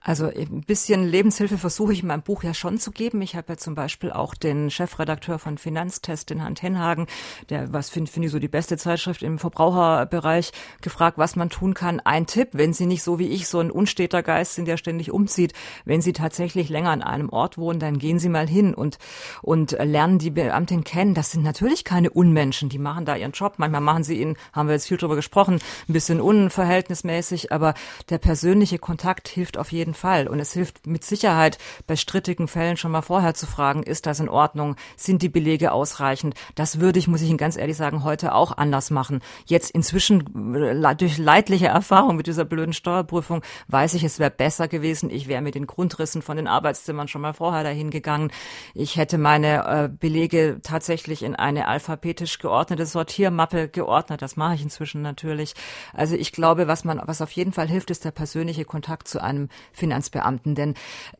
[0.06, 3.20] Also ein bisschen Lebenshilfe versuche ich in meinem Buch ja schon zu geben.
[3.22, 7.08] Ich habe ja zum Beispiel auch den Chefredakteur von Finanztest, den Herrn Tenhagen,
[7.50, 11.74] der, was finde find ich so die beste Zeitschrift im Verbraucherbereich, gefragt, was man tun
[11.74, 11.98] kann.
[11.98, 15.10] Ein Tipp, wenn Sie nicht so wie ich so ein unsteter Geist sind, der ständig
[15.10, 15.54] umzieht,
[15.84, 18.98] wenn Sie tatsächlich länger an einem Ort wohnen, dann gehen Sie mal hin und,
[19.42, 21.14] und lernen die Beamtin kennen.
[21.14, 23.54] Das sind natürlich keine Unmenschen, die machen da ihren Job.
[23.56, 27.74] Manchmal machen sie ihn, haben wir jetzt viel drüber gesprochen, ein bisschen unverhältnismäßig, aber
[28.08, 30.28] der persönliche Kontakt hilft auf jeden Fall.
[30.28, 34.20] Und es hilft mit Sicherheit bei strittigen Fällen schon mal vorher zu fragen, ist das
[34.20, 34.76] in Ordnung?
[34.96, 36.34] Sind die Belege ausreichend?
[36.54, 39.20] Das würde ich, muss ich Ihnen ganz ehrlich sagen, heute auch anders machen.
[39.46, 44.68] Jetzt inzwischen äh, durch leidliche Erfahrung mit dieser blöden Steuerprüfung weiß ich, es wäre besser
[44.68, 45.10] gewesen.
[45.10, 48.30] Ich wäre mit den Grundrissen von den Arbeitszimmern schon mal vorher dahin gegangen.
[48.74, 54.22] Ich hätte meine äh, Belege tatsächlich in eine alphabetisch geordnete Sortiermappe geordnet.
[54.22, 55.54] Das mache ich inzwischen natürlich.
[55.92, 59.22] Also ich glaube, was man, was auf jeden Fall hilft, ist der persönliche Kontakt zu
[59.22, 59.48] einem
[59.86, 60.54] Finanzbeamten.
[60.54, 60.74] Denn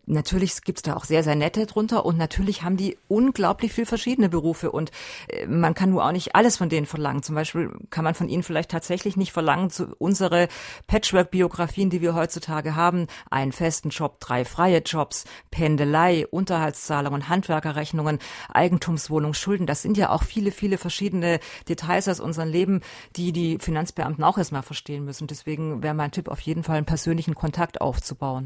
[0.06, 4.28] natürlich gibt's da auch sehr, sehr nette drunter und natürlich haben die unglaublich viel verschiedene
[4.28, 4.90] Berufe und
[5.28, 7.22] äh, man kann nur auch nicht alles von denen verlangen.
[7.22, 10.48] Zum Beispiel kann man von ihnen vielleicht tatsächlich nicht verlangen, zu unsere
[10.88, 18.18] Patchwork-Biografien, die wir heutzutage haben, einen festen Job, drei freie Jobs, Pendelei, Unterhaltszahlungen, Handwerkerrechnungen,
[18.52, 19.66] Eigentumswohnung, Schulden.
[19.66, 21.38] Das sind ja auch viele, viele verschiedene
[21.68, 22.80] Details aus unserem Leben,
[23.14, 25.26] die die Finanzbeamten auch erstmal verstehen müssen.
[25.26, 28.45] Deswegen wäre mein Tipp auf jeden Fall, einen persönlichen Kontakt aufzubauen.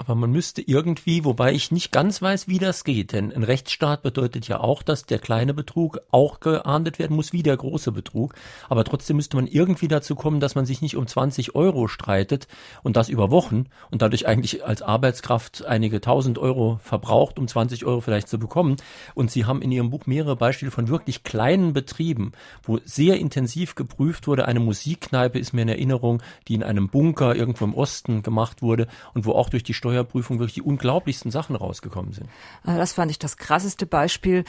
[0.00, 4.02] Aber man müsste irgendwie, wobei ich nicht ganz weiß, wie das geht, denn ein Rechtsstaat
[4.02, 8.34] bedeutet ja auch, dass der kleine Betrug auch geahndet werden muss wie der große Betrug.
[8.68, 12.46] Aber trotzdem müsste man irgendwie dazu kommen, dass man sich nicht um 20 Euro streitet
[12.84, 17.84] und das über Wochen und dadurch eigentlich als Arbeitskraft einige tausend Euro verbraucht, um 20
[17.84, 18.76] Euro vielleicht zu bekommen.
[19.16, 22.30] Und Sie haben in Ihrem Buch mehrere Beispiele von wirklich kleinen Betrieben,
[22.62, 24.46] wo sehr intensiv geprüft wurde.
[24.46, 28.86] Eine Musikkneipe ist mir in Erinnerung, die in einem Bunker irgendwo im Osten gemacht wurde
[29.12, 32.26] und wo auch durch die Steuerprüfung wirklich die unglaublichsten Sachen rausgekommen sind.
[32.66, 34.44] Äh, das fand ich das krasseste Beispiel.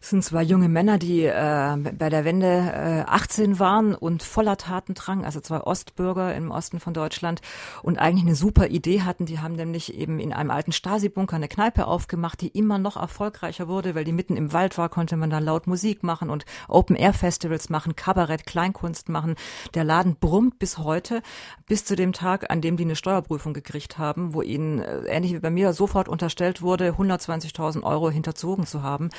[0.00, 4.56] Das sind zwei junge Männer, die äh, bei der Wende äh, 18 waren und voller
[4.56, 7.40] Tatendrang, also zwei Ostbürger im Osten von Deutschland
[7.82, 9.26] und eigentlich eine super Idee hatten.
[9.26, 13.66] Die haben nämlich eben in einem alten Stasi-Bunker eine Kneipe aufgemacht, die immer noch erfolgreicher
[13.66, 17.70] wurde, weil die mitten im Wald war, konnte man da laut Musik machen und Open-Air-Festivals
[17.70, 19.34] machen, Kabarett, Kleinkunst machen.
[19.74, 21.22] Der Laden brummt bis heute,
[21.66, 25.32] bis zu dem Tag, an dem die eine Steuerprüfung gekriegt haben, wo ihnen äh, ähnlich
[25.32, 29.10] wie bei mir, sofort unterstellt wurde, 120.000 Euro hinterzogen zu haben.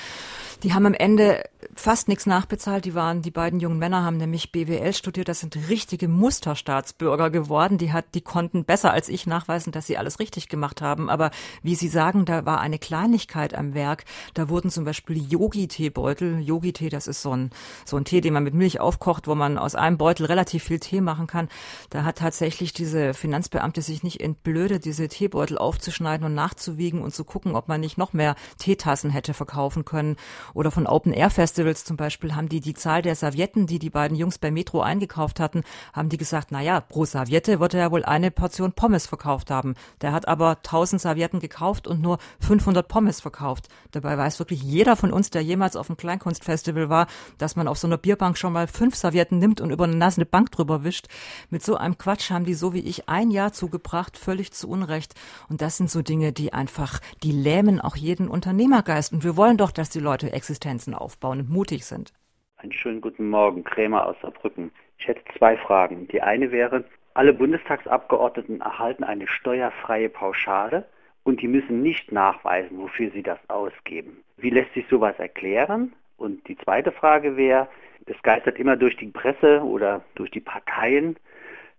[0.63, 1.43] Die haben am Ende
[1.75, 2.85] fast nichts nachbezahlt.
[2.85, 5.27] Die waren, die beiden jungen Männer haben nämlich BWL studiert.
[5.27, 7.77] Das sind richtige Musterstaatsbürger geworden.
[7.77, 11.09] Die hat, die konnten besser als ich nachweisen, dass sie alles richtig gemacht haben.
[11.09, 11.31] Aber
[11.63, 14.05] wie Sie sagen, da war eine Kleinigkeit am Werk.
[14.33, 16.39] Da wurden zum Beispiel Yogi-Teebeutel.
[16.39, 17.51] Yogi-Tee, das ist so ein,
[17.85, 20.79] so ein Tee, den man mit Milch aufkocht, wo man aus einem Beutel relativ viel
[20.79, 21.49] Tee machen kann.
[21.89, 27.23] Da hat tatsächlich diese Finanzbeamte sich nicht entblödet, diese Teebeutel aufzuschneiden und nachzuwiegen und zu
[27.23, 30.15] gucken, ob man nicht noch mehr Teetassen hätte verkaufen können.
[30.53, 33.89] Oder von Open Air Festivals zum Beispiel haben die die Zahl der Servietten, die die
[33.89, 37.79] beiden Jungs bei Metro eingekauft hatten, haben die gesagt, na ja, pro Serviette wird er
[37.79, 39.73] ja wohl eine Portion Pommes verkauft haben.
[40.01, 43.69] Der hat aber 1000 Servietten gekauft und nur 500 Pommes verkauft.
[43.89, 47.07] Dabei weiß wirklich jeder von uns, der jemals auf einem Kleinkunstfestival war,
[47.39, 50.27] dass man auf so einer Bierbank schon mal fünf Servietten nimmt und über eine nasse
[50.27, 51.07] Bank drüber wischt.
[51.49, 55.15] Mit so einem Quatsch haben die so wie ich ein Jahr zugebracht, völlig zu Unrecht.
[55.49, 59.11] Und das sind so Dinge, die einfach, die lähmen auch jeden Unternehmergeist.
[59.11, 62.13] Und wir wollen doch, dass die Leute Existenzen aufbauen und mutig sind.
[62.57, 64.71] Einen schönen guten Morgen, Krämer aus Saarbrücken.
[64.97, 66.07] Ich hätte zwei Fragen.
[66.07, 66.83] Die eine wäre,
[67.13, 70.85] alle Bundestagsabgeordneten erhalten eine steuerfreie Pauschale
[71.23, 74.23] und die müssen nicht nachweisen, wofür sie das ausgeben.
[74.37, 75.93] Wie lässt sich sowas erklären?
[76.17, 77.67] Und die zweite Frage wäre,
[78.05, 81.17] es geistert immer durch die Presse oder durch die Parteien,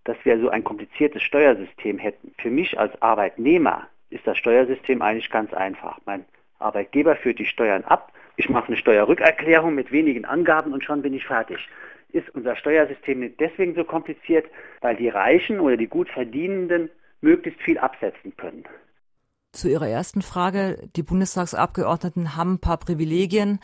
[0.04, 2.34] dass wir so ein kompliziertes Steuersystem hätten.
[2.38, 5.98] Für mich als Arbeitnehmer ist das Steuersystem eigentlich ganz einfach.
[6.04, 6.24] Mein
[6.58, 11.12] Arbeitgeber führt die Steuern ab, ich mache eine Steuerrückerklärung mit wenigen Angaben und schon bin
[11.12, 11.58] ich fertig.
[12.12, 14.46] ist unser Steuersystem nicht deswegen so kompliziert,
[14.80, 16.88] weil die Reichen oder die gut Verdienenden
[17.20, 18.64] möglichst viel absetzen können.
[19.52, 20.88] Zu Ihrer ersten Frage.
[20.94, 23.58] Die Bundestagsabgeordneten haben ein paar Privilegien.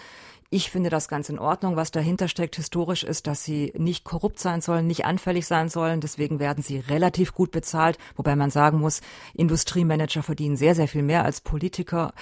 [0.50, 1.76] Ich finde das ganz in Ordnung.
[1.76, 6.00] Was dahinter steckt historisch ist, dass sie nicht korrupt sein sollen, nicht anfällig sein sollen.
[6.00, 7.98] Deswegen werden sie relativ gut bezahlt.
[8.16, 9.02] Wobei man sagen muss,
[9.34, 12.12] Industriemanager verdienen sehr, sehr viel mehr als Politiker.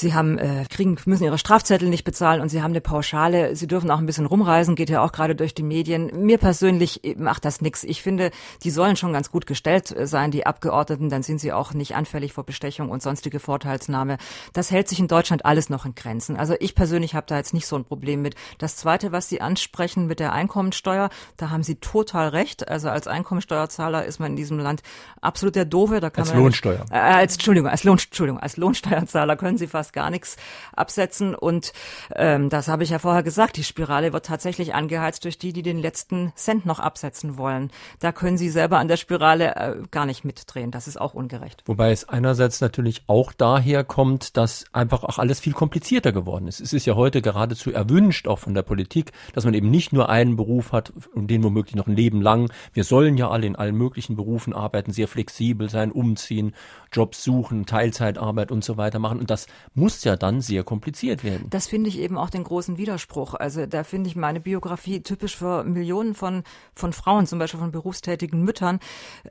[0.00, 3.54] Sie haben, äh, kriegen, müssen ihre Strafzettel nicht bezahlen und sie haben eine Pauschale.
[3.54, 6.10] Sie dürfen auch ein bisschen rumreisen, geht ja auch gerade durch die Medien.
[6.24, 7.84] Mir persönlich macht das nichts.
[7.84, 8.30] Ich finde,
[8.62, 11.10] die sollen schon ganz gut gestellt äh, sein, die Abgeordneten.
[11.10, 14.16] Dann sind sie auch nicht anfällig vor Bestechung und sonstige Vorteilsnahme.
[14.52, 16.36] Das hält sich in Deutschland alles noch in Grenzen.
[16.36, 18.34] Also ich persönlich habe da jetzt nicht so ein Problem mit.
[18.58, 22.68] Das Zweite, was Sie ansprechen mit der Einkommensteuer, da haben Sie total recht.
[22.68, 24.82] Also als Einkommensteuerzahler ist man in diesem Land
[25.20, 26.00] absolut der Doofe.
[26.00, 26.86] Da kann als man Lohnsteuer.
[26.90, 30.36] Äh, als Entschuldigung, als Lohn, Entschuldigung, als Lohnsteuerzahler können Sie fast gar nichts
[30.74, 31.34] absetzen.
[31.34, 31.72] Und
[32.14, 35.62] ähm, das habe ich ja vorher gesagt, die Spirale wird tatsächlich angeheizt durch die, die
[35.62, 37.70] den letzten Cent noch absetzen wollen.
[37.98, 40.70] Da können Sie selber an der Spirale äh, gar nicht mitdrehen.
[40.70, 41.62] Das ist auch ungerecht.
[41.66, 46.60] Wobei es einerseits natürlich auch daher kommt, dass einfach auch alles viel komplizierter geworden ist.
[46.60, 50.08] Es ist ja heute geradezu erwünscht, auch von der Politik, dass man eben nicht nur
[50.08, 52.50] einen Beruf hat und den womöglich noch ein Leben lang.
[52.72, 56.54] Wir sollen ja alle in allen möglichen Berufen arbeiten, sehr flexibel sein, umziehen,
[56.92, 59.20] Jobs suchen, Teilzeitarbeit und so weiter machen.
[59.20, 61.46] Und das muss ja dann sehr kompliziert werden.
[61.50, 63.34] Das finde ich eben auch den großen Widerspruch.
[63.34, 66.42] Also da finde ich meine Biografie typisch für Millionen von,
[66.74, 68.80] von Frauen, zum Beispiel von berufstätigen Müttern.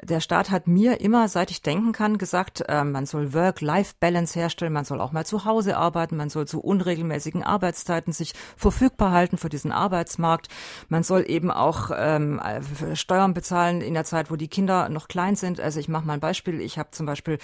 [0.03, 4.73] Der Staat hat mir immer, seit ich denken kann, gesagt, äh, man soll Work-Life-Balance herstellen,
[4.73, 9.37] man soll auch mal zu Hause arbeiten, man soll zu unregelmäßigen Arbeitszeiten sich verfügbar halten
[9.37, 10.47] für diesen Arbeitsmarkt.
[10.87, 12.39] Man soll eben auch ähm,
[12.93, 15.59] Steuern bezahlen in der Zeit, wo die Kinder noch klein sind.
[15.59, 16.61] Also ich mache mal ein Beispiel.
[16.61, 17.37] Ich habe zum Beispiel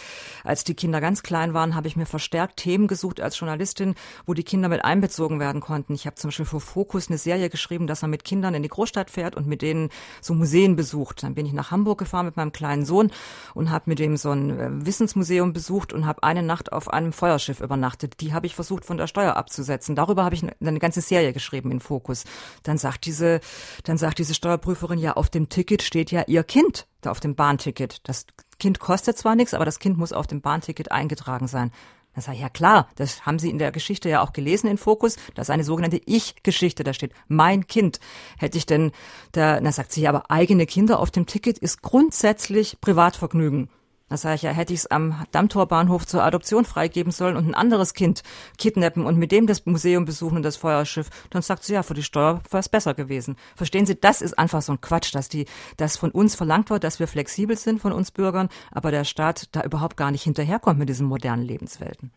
[0.44, 3.96] als die Kinder ganz klein waren, habe ich mir verstärkt Themen gesucht als Journalistin,
[4.26, 5.94] wo die Kinder mit einbezogen werden konnten.
[5.94, 8.70] Ich habe zum Beispiel für Fokus eine Serie geschrieben, dass man mit Kindern in die
[8.70, 9.90] Großstadt fährt und mit denen
[10.22, 11.24] so Museen besucht.
[11.24, 13.12] Dann bin ich nach Hamburg gefahren mit meinem kleinen Sohn
[13.54, 17.14] und habe mit dem so ein äh, Wissensmuseum besucht und habe eine Nacht auf einem
[17.14, 18.22] Feuerschiff übernachtet.
[18.22, 19.96] Die habe ich versucht von der Steuer abzusetzen.
[19.96, 22.24] Darüber habe ich eine ganze Serie geschrieben in Fokus.
[22.64, 23.40] Dann sagt diese,
[23.84, 27.36] dann sagt diese Steuerprüferin, ja, auf dem Ticket steht ja ihr Kind da auf dem
[27.36, 28.08] Bahnticket.
[28.08, 28.26] Das
[28.60, 31.72] Kind kostet zwar nichts, aber das Kind muss auf dem Bahnticket eingetragen sein.
[32.16, 34.78] Da sage ich, ja klar, das haben Sie in der Geschichte ja auch gelesen in
[34.78, 35.18] Fokus.
[35.36, 36.86] Das ist eine sogenannte Ich-Geschichte.
[36.86, 38.00] Da steht mein Kind.
[38.38, 38.94] Hätte ich denn,
[39.34, 43.70] da, na sagt sie, aber eigene Kinder auf dem Ticket ist grundsätzlich Privatvergnügen.
[44.08, 47.56] Da sage ich ja, hätte ich es am Dammtorbahnhof zur Adoption freigeben sollen und ein
[47.56, 48.22] anderes Kind
[48.60, 51.96] kidnappen und mit dem das Museum besuchen und das Feuerschiff, dann sagt sie ja, für
[51.96, 53.36] die Steuer wäre es besser gewesen.
[53.56, 55.46] Verstehen Sie, das ist einfach so ein Quatsch, dass die,
[55.78, 59.50] dass von uns verlangt wird, dass wir flexibel sind von uns Bürgern, aber der Staat
[59.54, 62.12] da überhaupt gar nicht hinterherkommt mit diesen modernen Lebenswelten.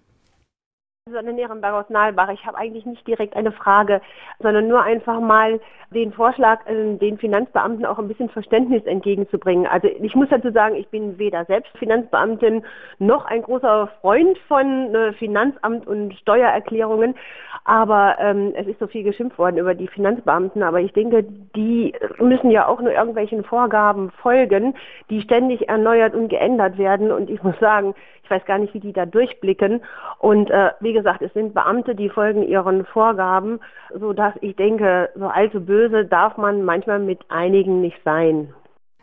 [1.12, 2.30] Sonne Nierenberg aus Nalbach.
[2.30, 4.00] Ich habe eigentlich nicht direkt eine Frage,
[4.40, 9.66] sondern nur einfach mal den Vorschlag, äh, den Finanzbeamten auch ein bisschen Verständnis entgegenzubringen.
[9.66, 12.64] Also ich muss dazu sagen, ich bin weder selbst Finanzbeamtin
[12.98, 17.14] noch ein großer Freund von äh, Finanzamt und Steuererklärungen,
[17.64, 21.24] aber ähm, es ist so viel geschimpft worden über die Finanzbeamten, aber ich denke,
[21.56, 24.74] die müssen ja auch nur irgendwelchen Vorgaben folgen,
[25.10, 27.94] die ständig erneuert und geändert werden und ich muss sagen,
[28.28, 29.80] ich weiß gar nicht, wie die da durchblicken
[30.18, 33.58] und äh, wie gesagt, es sind Beamte, die folgen ihren Vorgaben,
[33.94, 38.52] so dass ich denke, so allzu böse darf man manchmal mit einigen nicht sein.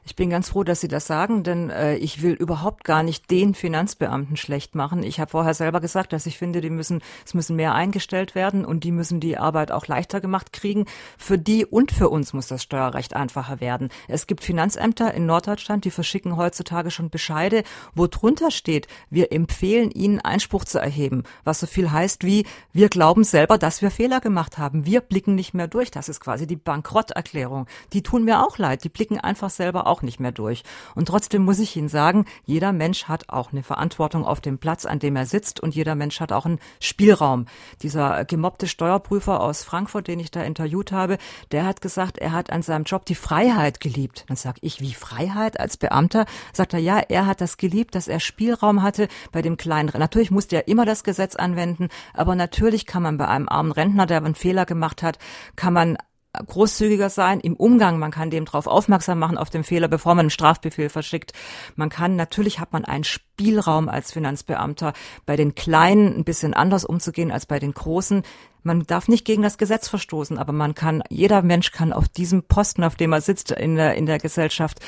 [0.07, 3.31] Ich bin ganz froh, dass Sie das sagen, denn äh, ich will überhaupt gar nicht
[3.31, 5.01] den Finanzbeamten schlecht machen.
[5.01, 8.65] Ich habe vorher selber gesagt, dass ich finde, die müssen, es müssen mehr eingestellt werden
[8.65, 10.85] und die müssen die Arbeit auch leichter gemacht kriegen.
[11.17, 13.89] Für die und für uns muss das Steuerrecht einfacher werden.
[14.07, 17.63] Es gibt Finanzämter in Norddeutschland, die verschicken heutzutage schon Bescheide,
[17.95, 22.89] wo drunter steht, wir empfehlen Ihnen Einspruch zu erheben, was so viel heißt wie, wir
[22.89, 24.85] glauben selber, dass wir Fehler gemacht haben.
[24.85, 25.89] Wir blicken nicht mehr durch.
[25.89, 27.65] Das ist quasi die Bankrotterklärung.
[27.91, 28.83] Die tun mir auch leid.
[28.83, 30.63] Die blicken einfach selber auch auch nicht mehr durch.
[30.93, 34.85] Und trotzdem muss ich Ihnen sagen, jeder Mensch hat auch eine Verantwortung auf dem Platz,
[34.85, 37.45] an dem er sitzt und jeder Mensch hat auch einen Spielraum.
[37.81, 41.17] Dieser gemobbte Steuerprüfer aus Frankfurt, den ich da interviewt habe,
[41.51, 44.25] der hat gesagt, er hat an seinem Job die Freiheit geliebt.
[44.27, 46.25] Dann sage ich, wie Freiheit als Beamter?
[46.51, 49.91] Sagt er, ja, er hat das geliebt, dass er Spielraum hatte bei dem kleinen.
[49.97, 54.05] Natürlich musste er immer das Gesetz anwenden, aber natürlich kann man bei einem armen Rentner,
[54.05, 55.19] der einen Fehler gemacht hat,
[55.55, 55.97] kann man
[56.45, 57.99] großzügiger sein im Umgang.
[57.99, 61.33] Man kann dem darauf aufmerksam machen, auf den Fehler, bevor man einen Strafbefehl verschickt.
[61.75, 64.93] Man kann, natürlich hat man einen Spielraum als Finanzbeamter,
[65.25, 68.23] bei den Kleinen ein bisschen anders umzugehen als bei den Großen.
[68.65, 72.41] Man darf nicht gegen das Gesetz verstoßen, aber man kann, jeder Mensch kann auf diesem
[72.41, 74.79] Posten, auf dem er sitzt in der, in der Gesellschaft,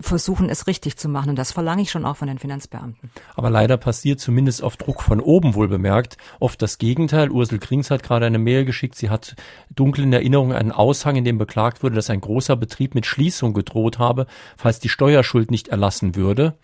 [0.00, 1.30] versuchen, es richtig zu machen.
[1.30, 3.10] Und das verlange ich schon auch von den Finanzbeamten.
[3.34, 7.30] Aber leider passiert zumindest auf Druck von oben wohl bemerkt oft das Gegenteil.
[7.30, 8.94] Ursel Krings hat gerade eine Mail geschickt.
[8.94, 9.34] Sie hat
[9.74, 13.52] dunkel in Erinnerung einen Aushang, in dem beklagt wurde, dass ein großer Betrieb mit Schließung
[13.52, 16.54] gedroht habe, falls die Steuerschuld nicht erlassen würde.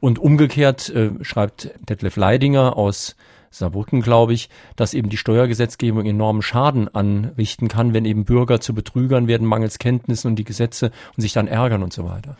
[0.00, 3.14] Und umgekehrt äh, schreibt Detlef Leidinger aus
[3.50, 8.74] Saarbrücken, glaube ich, dass eben die Steuergesetzgebung enormen Schaden anrichten kann, wenn eben Bürger zu
[8.74, 12.36] Betrügern werden, mangels Kenntnissen und die Gesetze und sich dann ärgern und so weiter.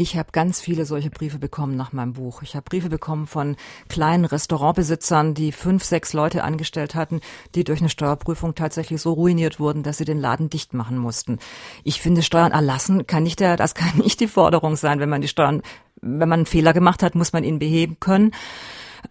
[0.00, 2.40] Ich habe ganz viele solche Briefe bekommen nach meinem Buch.
[2.40, 3.56] Ich habe Briefe bekommen von
[3.90, 7.20] kleinen Restaurantbesitzern, die fünf, sechs Leute angestellt hatten,
[7.54, 11.38] die durch eine Steuerprüfung tatsächlich so ruiniert wurden, dass sie den Laden dicht machen mussten.
[11.84, 15.20] Ich finde, Steuern erlassen kann nicht der, das kann nicht die Forderung sein, wenn man
[15.20, 15.60] die Steuern,
[16.00, 18.32] wenn man einen Fehler gemacht hat, muss man ihn beheben können.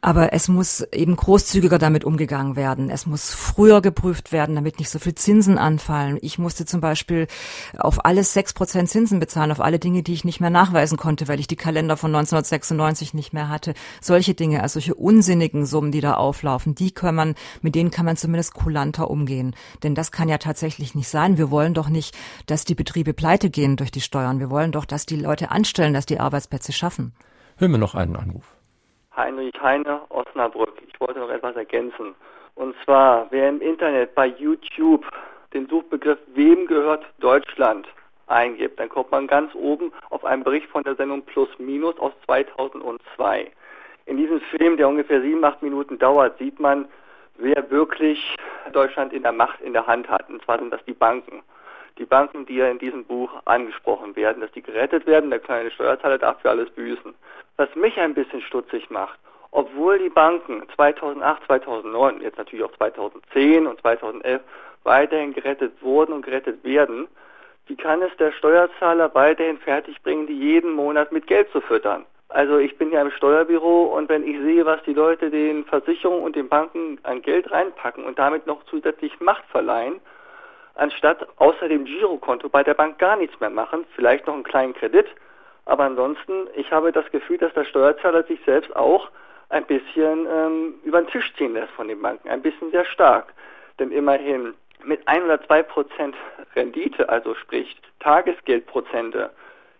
[0.01, 2.89] Aber es muss eben großzügiger damit umgegangen werden.
[2.89, 6.17] Es muss früher geprüft werden, damit nicht so viel Zinsen anfallen.
[6.21, 7.27] Ich musste zum Beispiel
[7.77, 11.27] auf alles sechs Prozent Zinsen bezahlen, auf alle Dinge, die ich nicht mehr nachweisen konnte,
[11.27, 13.73] weil ich die Kalender von 1996 nicht mehr hatte.
[14.01, 18.05] Solche Dinge, also solche unsinnigen Summen, die da auflaufen, die kann man, mit denen kann
[18.05, 19.55] man zumindest kulanter umgehen.
[19.83, 21.37] Denn das kann ja tatsächlich nicht sein.
[21.37, 22.15] Wir wollen doch nicht,
[22.45, 24.39] dass die Betriebe pleite gehen durch die Steuern.
[24.39, 27.13] Wir wollen doch, dass die Leute anstellen, dass die Arbeitsplätze schaffen.
[27.57, 28.58] Hören wir noch einen Anruf.
[29.19, 30.81] Heinrich Heine, Osnabrück.
[30.87, 32.15] Ich wollte noch etwas ergänzen.
[32.55, 35.05] Und zwar, wer im Internet bei YouTube
[35.53, 37.85] den Suchbegriff Wem gehört Deutschland
[38.27, 42.13] eingibt, dann kommt man ganz oben auf einen Bericht von der Sendung Plus Minus aus
[42.27, 43.51] 2002.
[44.05, 46.87] In diesem Film, der ungefähr sieben, acht Minuten dauert, sieht man,
[47.37, 48.37] wer wirklich
[48.71, 50.29] Deutschland in der Macht in der Hand hat.
[50.29, 51.43] Und zwar sind das die Banken.
[51.97, 55.71] Die Banken, die ja in diesem Buch angesprochen werden, dass die gerettet werden, der kleine
[55.71, 57.13] Steuerzahler darf für alles büßen.
[57.57, 59.19] Was mich ein bisschen stutzig macht,
[59.51, 64.41] obwohl die Banken 2008, 2009, jetzt natürlich auch 2010 und 2011
[64.83, 67.07] weiterhin gerettet wurden und gerettet werden,
[67.67, 72.05] wie kann es der Steuerzahler weiterhin fertigbringen, die jeden Monat mit Geld zu füttern?
[72.29, 76.23] Also ich bin ja im Steuerbüro und wenn ich sehe, was die Leute den Versicherungen
[76.23, 79.99] und den Banken an Geld reinpacken und damit noch zusätzlich Macht verleihen,
[80.79, 84.73] anstatt außer dem Girokonto bei der Bank gar nichts mehr machen, vielleicht noch einen kleinen
[84.73, 85.07] Kredit,
[85.65, 89.09] aber ansonsten, ich habe das Gefühl, dass der Steuerzahler sich selbst auch
[89.49, 93.33] ein bisschen ähm, über den Tisch ziehen lässt von den Banken, ein bisschen sehr stark.
[93.79, 94.53] Denn immerhin
[94.83, 96.15] mit 1 oder 2 Prozent
[96.55, 99.31] Rendite, also sprich Tagesgeldprozente,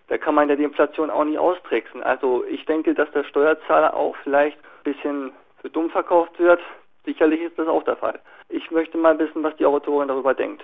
[0.09, 2.03] da kann man ja die Inflation auch nicht austricksen.
[2.03, 5.31] Also ich denke, dass der Steuerzahler auch vielleicht ein bisschen
[5.61, 6.59] für dumm verkauft wird.
[7.05, 8.19] Sicherlich ist das auch der Fall.
[8.49, 10.63] Ich möchte mal wissen, was die Autorin darüber denkt.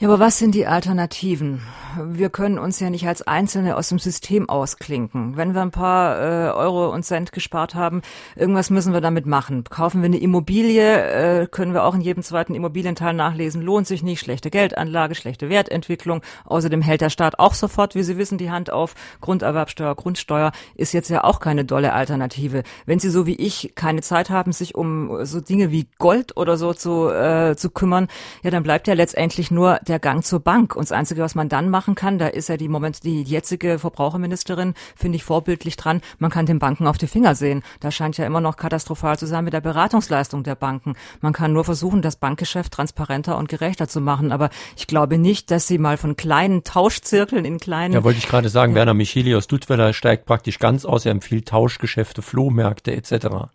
[0.00, 1.60] Ja, aber was sind die Alternativen?
[2.02, 5.36] Wir können uns ja nicht als Einzelne aus dem System ausklinken.
[5.36, 8.00] Wenn wir ein paar äh, Euro und Cent gespart haben,
[8.34, 9.64] irgendwas müssen wir damit machen.
[9.64, 14.02] Kaufen wir eine Immobilie, äh, können wir auch in jedem zweiten Immobilienteil nachlesen, lohnt sich
[14.02, 16.22] nicht, schlechte Geldanlage, schlechte Wertentwicklung.
[16.46, 18.94] Außerdem hält der Staat auch sofort, wie Sie wissen, die Hand auf.
[19.20, 22.62] Grunderwerbsteuer, Grundsteuer ist jetzt ja auch keine dolle Alternative.
[22.86, 26.56] Wenn Sie so wie ich keine Zeit haben, sich um so Dinge wie Gold oder
[26.56, 28.08] so zu, äh, zu kümmern,
[28.42, 30.74] ja, dann bleibt ja letztendlich nur der Gang zur Bank.
[30.74, 33.78] Und das Einzige, was man dann machen kann, da ist ja die Moment, die jetzige
[33.78, 37.62] Verbraucherministerin, finde ich vorbildlich dran, man kann den Banken auf die Finger sehen.
[37.80, 40.94] Da scheint ja immer noch katastrophal zu sein mit der Beratungsleistung der Banken.
[41.20, 44.32] Man kann nur versuchen, das Bankgeschäft transparenter und gerechter zu machen.
[44.32, 47.92] Aber ich glaube nicht, dass sie mal von kleinen Tauschzirkeln in kleinen.
[47.92, 48.76] Ja, wollte ich gerade sagen, ja.
[48.76, 51.04] Werner Micheli aus Duttweiler steigt praktisch ganz aus.
[51.04, 53.50] Er empfiehlt Tauschgeschäfte, Flohmärkte etc.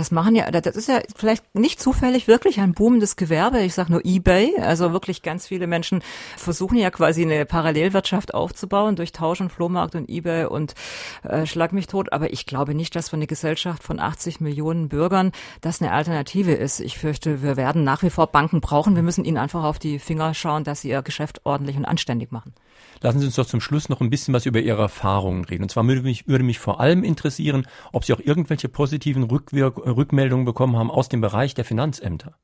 [0.00, 3.60] Das machen ja, das ist ja vielleicht nicht zufällig wirklich ein boomendes Gewerbe.
[3.60, 4.58] Ich sage nur eBay.
[4.58, 6.00] Also wirklich ganz viele Menschen
[6.38, 10.74] versuchen ja quasi eine Parallelwirtschaft aufzubauen durch Tausch und Flohmarkt und eBay und
[11.22, 12.14] äh, schlag mich tot.
[12.14, 16.52] Aber ich glaube nicht, dass für eine Gesellschaft von 80 Millionen Bürgern das eine Alternative
[16.52, 16.80] ist.
[16.80, 18.96] Ich fürchte, wir werden nach wie vor Banken brauchen.
[18.96, 22.32] Wir müssen ihnen einfach auf die Finger schauen, dass sie ihr Geschäft ordentlich und anständig
[22.32, 22.54] machen.
[23.02, 25.62] Lassen Sie uns doch zum Schluss noch ein bisschen was über Ihre Erfahrungen reden.
[25.62, 29.78] Und zwar würde mich, würde mich vor allem interessieren, ob Sie auch irgendwelche positiven Rückwirk
[29.96, 32.36] Rückmeldungen bekommen haben aus dem Bereich der Finanzämter.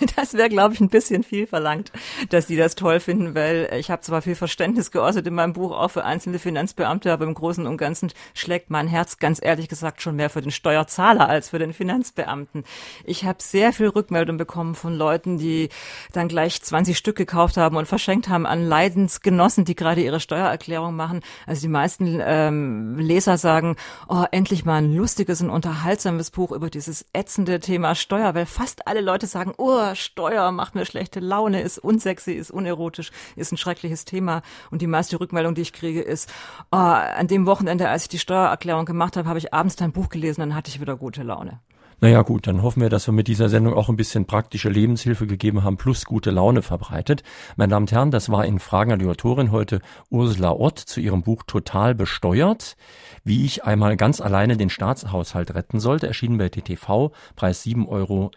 [0.16, 1.92] Das wäre, glaube ich, ein bisschen viel verlangt,
[2.30, 5.72] dass die das toll finden, weil ich habe zwar viel Verständnis geäußert in meinem Buch
[5.72, 10.02] auch für einzelne Finanzbeamte, aber im Großen und Ganzen schlägt mein Herz ganz ehrlich gesagt
[10.02, 12.64] schon mehr für den Steuerzahler als für den Finanzbeamten.
[13.04, 15.68] Ich habe sehr viel Rückmeldung bekommen von Leuten, die
[16.12, 20.94] dann gleich 20 Stück gekauft haben und verschenkt haben an Leidensgenossen, die gerade ihre Steuererklärung
[20.94, 21.20] machen.
[21.46, 23.76] Also die meisten ähm, Leser sagen,
[24.08, 28.86] oh, endlich mal ein lustiges und unterhaltsames Buch über dieses ätzende Thema Steuer, weil fast
[28.86, 33.56] alle Leute sagen, oh, Steuer, macht mir schlechte Laune, ist unsexy, ist unerotisch, ist ein
[33.56, 34.42] schreckliches Thema.
[34.70, 36.30] Und die meiste Rückmeldung, die ich kriege, ist,
[36.70, 40.08] oh, an dem Wochenende, als ich die Steuererklärung gemacht habe, habe ich abends dein Buch
[40.08, 41.60] gelesen, dann hatte ich wieder gute Laune.
[42.00, 45.26] Naja gut, dann hoffen wir, dass wir mit dieser Sendung auch ein bisschen praktische Lebenshilfe
[45.26, 47.24] gegeben haben, plus gute Laune verbreitet.
[47.56, 51.00] Meine Damen und Herren, das war in Fragen an die Autorin heute Ursula Ott zu
[51.00, 52.76] ihrem Buch Total besteuert,
[53.24, 58.30] wie ich einmal ganz alleine den Staatshaushalt retten sollte, erschienen bei TTV, Preis 7,90 Euro.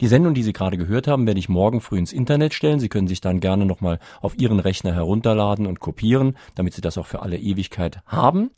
[0.00, 2.78] Die Sendung, die Sie gerade gehört haben, werde ich morgen früh ins Internet stellen.
[2.78, 6.98] Sie können sich dann gerne nochmal auf Ihren Rechner herunterladen und kopieren, damit Sie das
[6.98, 8.52] auch für alle Ewigkeit haben.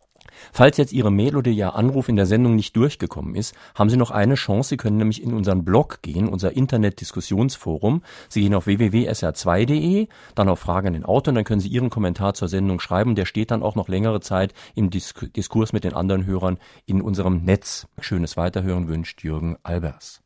[0.52, 3.96] Falls jetzt Ihre Mail oder Ihr Anruf in der Sendung nicht durchgekommen ist, haben Sie
[3.96, 4.70] noch eine Chance.
[4.70, 8.02] Sie können nämlich in unseren Blog gehen, unser Internet-Diskussionsforum.
[8.28, 11.90] Sie gehen auf www.sr2.de, dann auf Fragen an den Autor und dann können Sie Ihren
[11.90, 13.14] Kommentar zur Sendung schreiben.
[13.14, 17.44] Der steht dann auch noch längere Zeit im Diskurs mit den anderen Hörern in unserem
[17.44, 17.86] Netz.
[18.00, 20.20] Schönes Weiterhören wünscht Jürgen Albers.